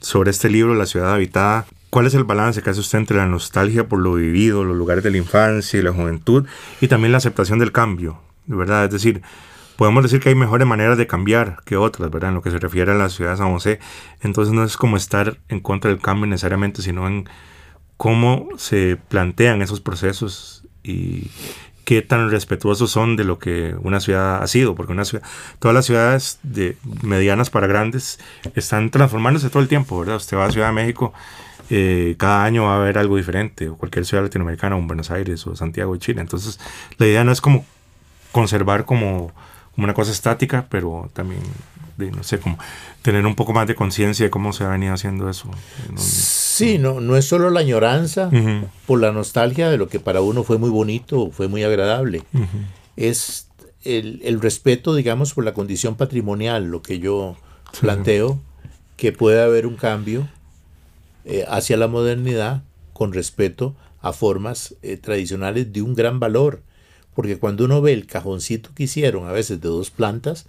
sobre 0.01 0.31
este 0.31 0.49
libro, 0.49 0.75
La 0.75 0.87
ciudad 0.87 1.13
habitada, 1.13 1.67
¿Cuál 1.91 2.07
es 2.07 2.15
el 2.15 2.25
balance 2.25 2.63
que 2.63 2.71
hace 2.71 2.81
usted 2.81 2.99
entre 2.99 3.17
la 3.17 3.27
nostalgia 3.27 3.89
por 3.89 4.01
lo 4.01 4.15
vivido, 4.15 4.65
los 4.65 4.77
lugares 4.77 5.05
de 5.05 5.11
la 5.11 5.19
infancia 5.19 5.79
y 5.79 5.83
la 5.83 5.93
juventud, 5.93 6.47
y 6.81 6.89
también 6.89 7.13
la 7.13 7.19
aceptación 7.19 7.59
del 7.59 7.73
cambio? 7.73 8.21
Verdad, 8.47 8.85
es 8.85 8.91
decir, 8.91 9.23
podemos 9.77 10.03
decir 10.03 10.21
que 10.21 10.31
hay 10.31 10.35
mejores 10.35 10.67
maneras 10.67 10.99
de 10.99 11.07
cambiar 11.07 11.59
que 11.65 11.77
otras, 11.77 12.11
¿verdad? 12.11 12.31
En 12.31 12.35
lo 12.35 12.43
que 12.43 12.51
se 12.51 12.59
refiere 12.59 12.93
a 12.93 12.97
la 12.97 13.09
ciudad 13.09 13.33
de 13.33 13.37
San 13.39 13.53
José. 13.53 13.79
Entonces 14.21 14.53
no 14.53 14.65
es 14.65 14.77
como 14.77 14.97
estar 14.97 15.39
en 15.49 15.61
contra 15.61 15.91
del 15.91 16.01
cambio 16.01 16.27
necesariamente, 16.27 16.83
sino 16.83 17.07
en 17.07 17.29
cómo 17.97 18.49
se 18.57 18.99
plantean 19.09 19.63
esos 19.63 19.81
procesos 19.81 20.65
y 20.83 21.31
qué 21.85 22.03
tan 22.03 22.31
respetuosos 22.31 22.91
son 22.91 23.17
de 23.17 23.25
lo 23.25 23.39
que 23.39 23.75
una 23.81 24.01
ciudad 24.01 24.43
ha 24.43 24.47
sido, 24.49 24.75
porque 24.75 24.93
una 24.93 25.05
ciudad, 25.05 25.25
todas 25.61 25.75
las 25.75 25.87
ciudades 25.87 26.41
de 26.43 26.77
medianas 27.03 27.49
para 27.49 27.69
grandes 27.69 28.19
están 28.55 28.91
transformándose 28.91 29.51
todo 29.51 29.63
el 29.63 29.69
tiempo, 29.69 30.01
¿verdad? 30.01 30.17
Usted 30.17 30.37
va 30.37 30.47
a 30.47 30.51
Ciudad 30.51 30.67
de 30.67 30.73
México 30.73 31.15
eh, 31.71 32.15
cada 32.19 32.45
año 32.45 32.65
va 32.65 32.75
a 32.75 32.77
haber 32.77 32.99
algo 32.99 33.17
diferente, 33.17 33.69
o 33.69 33.77
cualquier 33.77 34.07
ciudad 34.07 34.23
latinoamericana, 34.23 34.77
o 34.77 34.79
en 34.79 34.87
Buenos 34.87 35.11
Aires, 35.11 35.47
o 35.47 35.57
Santiago 35.57 35.95
de 35.95 35.99
Chile. 35.99 36.21
Entonces, 36.21 36.61
la 36.99 37.07
idea 37.07 37.25
no 37.25 37.33
es 37.33 37.41
como 37.41 37.65
conservar 38.33 38.85
como, 38.85 39.33
una 39.77 39.95
cosa 39.95 40.13
estática, 40.13 40.67
pero 40.71 41.11
también, 41.13 41.41
no 41.99 42.23
sé, 42.23 42.39
como 42.39 42.59
tener 43.03 43.27
un 43.27 43.35
poco 43.35 43.53
más 43.53 43.67
de 43.67 43.75
conciencia 43.75 44.25
de 44.25 44.31
cómo 44.31 44.53
se 44.53 44.65
ha 44.65 44.69
venido 44.69 44.95
haciendo 44.95 45.29
eso. 45.29 45.51
Sí, 45.97 46.79
no, 46.79 47.01
no 47.01 47.17
es 47.17 47.27
solo 47.27 47.51
la 47.51 47.61
añoranza 47.61 48.31
por 48.87 49.01
la 49.01 49.13
nostalgia 49.13 49.69
de 49.69 49.77
lo 49.77 49.89
que 49.89 50.01
para 50.01 50.21
uno 50.21 50.45
fue 50.45 50.59
muy 50.59 50.71
bonito, 50.71 51.31
fue 51.31 51.49
muy 51.49 51.63
agradable. 51.63 52.23
Es 52.97 53.49
el, 53.85 54.21
el, 54.25 54.41
respeto, 54.41 54.95
digamos, 54.95 55.35
por 55.35 55.45
la 55.45 55.53
condición 55.53 55.97
patrimonial, 55.97 56.71
lo 56.71 56.83
que 56.83 56.99
yo 56.99 57.37
planteo, 57.81 58.41
que 58.97 59.13
puede 59.13 59.43
haber 59.43 59.67
un 59.67 59.77
cambio 59.77 60.27
eh, 61.27 61.45
hacia 61.49 61.77
la 61.77 61.89
modernidad 61.89 62.63
con 62.93 63.13
respeto 63.13 63.75
a 64.01 64.13
formas 64.13 64.77
eh, 64.83 64.97
tradicionales 64.97 65.73
de 65.73 65.83
un 65.83 65.95
gran 65.95 66.21
valor. 66.21 66.63
Porque 67.15 67.39
cuando 67.39 67.65
uno 67.65 67.83
ve 67.83 67.93
el 67.93 68.07
cajoncito 68.07 68.71
que 68.75 68.85
hicieron, 68.85 69.27
a 69.27 69.33
veces 69.33 69.61
de 69.61 69.69
dos 69.69 69.91
plantas, 69.91 70.47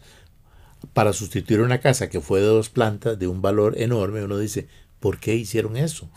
para 0.93 1.13
sustituir 1.13 1.61
una 1.61 1.79
casa 1.79 2.09
que 2.09 2.21
fue 2.21 2.41
de 2.41 2.45
dos 2.45 2.69
plantas, 2.69 3.17
de 3.17 3.27
un 3.27 3.41
valor 3.41 3.81
enorme, 3.81 4.23
uno 4.23 4.37
dice, 4.37 4.67
¿por 4.99 5.19
qué 5.19 5.35
hicieron 5.35 5.77
eso? 5.77 6.09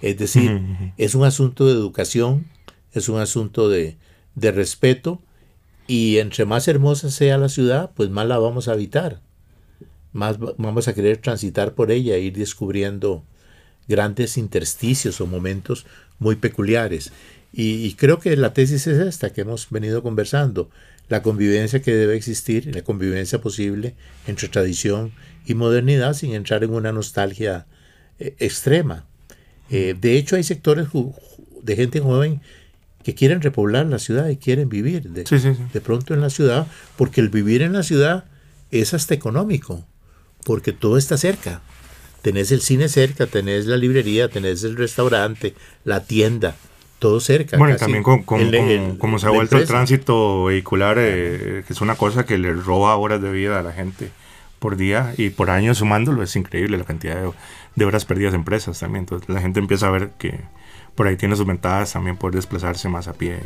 Es 0.00 0.18
decir, 0.18 0.60
es 0.96 1.14
un 1.14 1.24
asunto 1.24 1.66
de 1.66 1.72
educación, 1.72 2.46
es 2.92 3.08
un 3.08 3.20
asunto 3.20 3.68
de, 3.68 3.96
de 4.34 4.50
respeto 4.50 5.22
y 5.86 6.18
entre 6.18 6.44
más 6.44 6.66
hermosa 6.66 7.08
sea 7.10 7.38
la 7.38 7.48
ciudad, 7.48 7.92
pues 7.94 8.10
más 8.10 8.26
la 8.26 8.38
vamos 8.38 8.66
a 8.66 8.72
habitar. 8.72 9.20
Más 10.12 10.38
vamos 10.40 10.88
a 10.88 10.94
querer 10.94 11.18
transitar 11.18 11.74
por 11.74 11.92
ella, 11.92 12.18
ir 12.18 12.36
descubriendo 12.36 13.24
grandes 13.88 14.36
intersticios 14.36 15.20
o 15.20 15.26
momentos 15.26 15.86
muy 16.18 16.36
peculiares. 16.36 17.12
Y, 17.54 17.92
creo 17.94 18.18
que 18.18 18.34
la 18.36 18.54
tesis 18.54 18.86
es 18.86 18.98
esta 18.98 19.30
que 19.30 19.42
hemos 19.42 19.68
venido 19.68 20.02
conversando, 20.02 20.70
la 21.10 21.22
convivencia 21.22 21.82
que 21.82 21.94
debe 21.94 22.16
existir, 22.16 22.74
la 22.74 22.80
convivencia 22.80 23.42
posible 23.42 23.94
entre 24.26 24.48
tradición 24.48 25.12
y 25.44 25.52
modernidad 25.52 26.14
sin 26.14 26.32
entrar 26.32 26.64
en 26.64 26.70
una 26.72 26.92
nostalgia 26.92 27.66
eh, 28.18 28.34
extrema. 28.38 29.04
Eh, 29.68 29.94
de 30.00 30.16
hecho, 30.16 30.36
hay 30.36 30.44
sectores 30.44 30.88
de 31.62 31.76
gente 31.76 32.00
joven 32.00 32.40
que 33.04 33.14
quieren 33.14 33.42
repoblar 33.42 33.84
la 33.86 33.98
ciudad 33.98 34.28
y 34.28 34.36
quieren 34.36 34.70
vivir 34.70 35.10
de, 35.10 35.24
de 35.72 35.80
pronto 35.82 36.14
en 36.14 36.22
la 36.22 36.30
ciudad, 36.30 36.66
porque 36.96 37.20
el 37.20 37.28
vivir 37.28 37.60
en 37.60 37.74
la 37.74 37.82
ciudad 37.82 38.24
es 38.70 38.94
hasta 38.94 39.12
económico, 39.12 39.84
porque 40.44 40.72
todo 40.72 40.96
está 40.96 41.18
cerca. 41.18 41.60
Tenés 42.22 42.52
el 42.52 42.60
cine 42.60 42.88
cerca, 42.88 43.26
tenés 43.26 43.66
la 43.66 43.76
librería, 43.76 44.28
tenés 44.28 44.62
el 44.62 44.76
restaurante, 44.76 45.54
la 45.84 46.04
tienda, 46.04 46.54
todo 47.00 47.18
cerca. 47.18 47.58
Bueno, 47.58 47.74
y 47.74 47.78
también 47.78 48.04
con, 48.04 48.22
como 48.22 49.18
se 49.18 49.26
ha 49.26 49.30
vuelto 49.30 49.58
el 49.58 49.66
tránsito 49.66 50.44
vehicular, 50.44 50.96
eh, 51.00 51.64
que 51.66 51.72
es 51.72 51.80
una 51.80 51.96
cosa 51.96 52.24
que 52.24 52.38
le 52.38 52.52
roba 52.52 52.94
horas 52.96 53.20
de 53.20 53.32
vida 53.32 53.58
a 53.58 53.62
la 53.62 53.72
gente 53.72 54.10
por 54.60 54.76
día 54.76 55.12
y 55.18 55.30
por 55.30 55.50
año 55.50 55.74
sumándolo, 55.74 56.22
es 56.22 56.36
increíble 56.36 56.78
la 56.78 56.84
cantidad 56.84 57.20
de, 57.74 57.84
horas 57.84 58.04
perdidas 58.04 58.32
en 58.32 58.40
empresas 58.40 58.78
también. 58.78 59.02
Entonces 59.02 59.28
la 59.28 59.40
gente 59.40 59.58
empieza 59.58 59.88
a 59.88 59.90
ver 59.90 60.12
que 60.16 60.38
por 60.94 61.08
ahí 61.08 61.16
tiene 61.16 61.34
sus 61.34 61.44
ventajas 61.44 61.92
también 61.92 62.16
poder 62.16 62.36
desplazarse 62.36 62.88
más 62.88 63.08
a 63.08 63.14
pie 63.14 63.40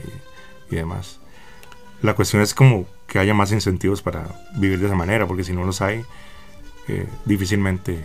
y, 0.70 0.74
demás. 0.74 1.18
La 2.02 2.12
cuestión 2.14 2.42
es 2.42 2.52
como 2.52 2.86
que 3.06 3.18
haya 3.18 3.32
más 3.32 3.50
incentivos 3.52 4.02
para 4.02 4.28
vivir 4.56 4.78
de 4.78 4.86
esa 4.86 4.94
manera, 4.94 5.26
porque 5.26 5.44
si 5.44 5.54
no 5.54 5.64
los 5.64 5.80
hay, 5.80 6.04
eh, 6.88 7.06
difícilmente 7.24 7.98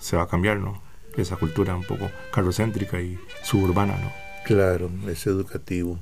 se 0.00 0.16
va 0.16 0.24
a 0.24 0.28
cambiar, 0.28 0.58
¿no? 0.58 0.82
Esa 1.16 1.36
cultura 1.36 1.76
un 1.76 1.84
poco 1.84 2.10
carrocéntrica 2.32 3.00
y 3.00 3.18
suburbana, 3.42 3.96
¿no? 3.96 4.10
Claro, 4.44 4.90
es 5.08 5.26
educativo. 5.26 5.98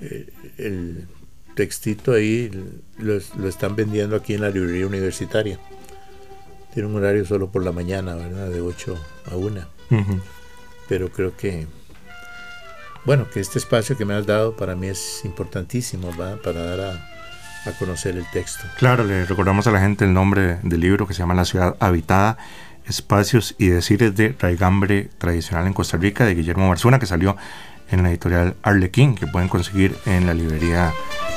Eh, 0.00 0.32
el 0.58 1.06
textito 1.54 2.12
ahí 2.12 2.50
lo, 2.98 3.16
están 3.46 3.76
vendiendo 3.76 4.16
aquí 4.16 4.34
en 4.34 4.40
la 4.40 4.50
librería 4.50 4.86
universitaria. 4.86 5.58
Tiene 6.72 6.88
un 6.88 6.96
horario 6.96 7.24
solo 7.26 7.50
por 7.50 7.64
la 7.64 7.72
mañana, 7.72 8.14
¿verdad? 8.14 8.48
De 8.48 8.60
8 8.60 8.98
a 9.30 9.36
1. 9.36 9.60
Pero 10.88 11.10
creo 11.10 11.36
que, 11.36 11.66
bueno, 13.04 13.28
que 13.28 13.40
este 13.40 13.58
espacio 13.58 13.96
que 13.96 14.06
me 14.06 14.14
has 14.14 14.26
dado 14.26 14.56
para 14.56 14.74
mí 14.74 14.88
es 14.88 15.22
importantísimo, 15.24 16.08
¿verdad? 16.08 16.38
Para 16.38 16.62
dar 16.64 16.80
a, 16.80 17.12
a 17.66 17.72
conocer 17.78 18.16
el 18.16 18.24
texto. 18.30 18.64
Claro, 18.78 19.04
le 19.04 19.26
recordamos 19.26 19.66
a 19.66 19.70
la 19.70 19.80
gente 19.80 20.06
el 20.06 20.14
nombre 20.14 20.58
del 20.62 20.80
libro 20.80 21.06
que 21.06 21.12
se 21.12 21.18
llama 21.18 21.34
La 21.34 21.44
ciudad 21.44 21.76
habitada 21.78 22.38
espacios 22.86 23.54
y 23.58 23.68
decires 23.68 24.14
de 24.16 24.34
raigambre 24.38 25.10
tradicional 25.18 25.66
en 25.66 25.72
Costa 25.72 25.96
Rica 25.96 26.24
de 26.24 26.34
Guillermo 26.34 26.68
Barzuna 26.68 26.98
que 26.98 27.06
salió 27.06 27.36
en 27.90 28.02
la 28.02 28.10
editorial 28.10 28.56
Arlequín 28.62 29.14
que 29.14 29.26
pueden 29.26 29.48
conseguir 29.48 29.96
en 30.06 30.26
la 30.26 30.34
librería 30.34 30.92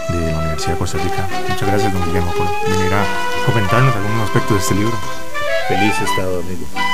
de 0.10 0.31
la 0.31 0.38
Universidad 0.39 0.73
de 0.73 0.79
Costa 0.79 0.97
Rica. 0.97 1.27
Muchas 1.49 1.67
gracias, 1.67 1.93
don 1.93 2.05
Guillermo, 2.05 2.31
por 2.34 2.47
venir 2.71 2.93
a 2.93 3.05
comentarnos 3.45 3.95
algunos 3.95 4.23
aspectos 4.23 4.58
de 4.58 4.62
este 4.62 4.75
libro. 4.75 4.97
Feliz 5.67 5.99
estado, 6.01 6.39
amigo. 6.39 6.85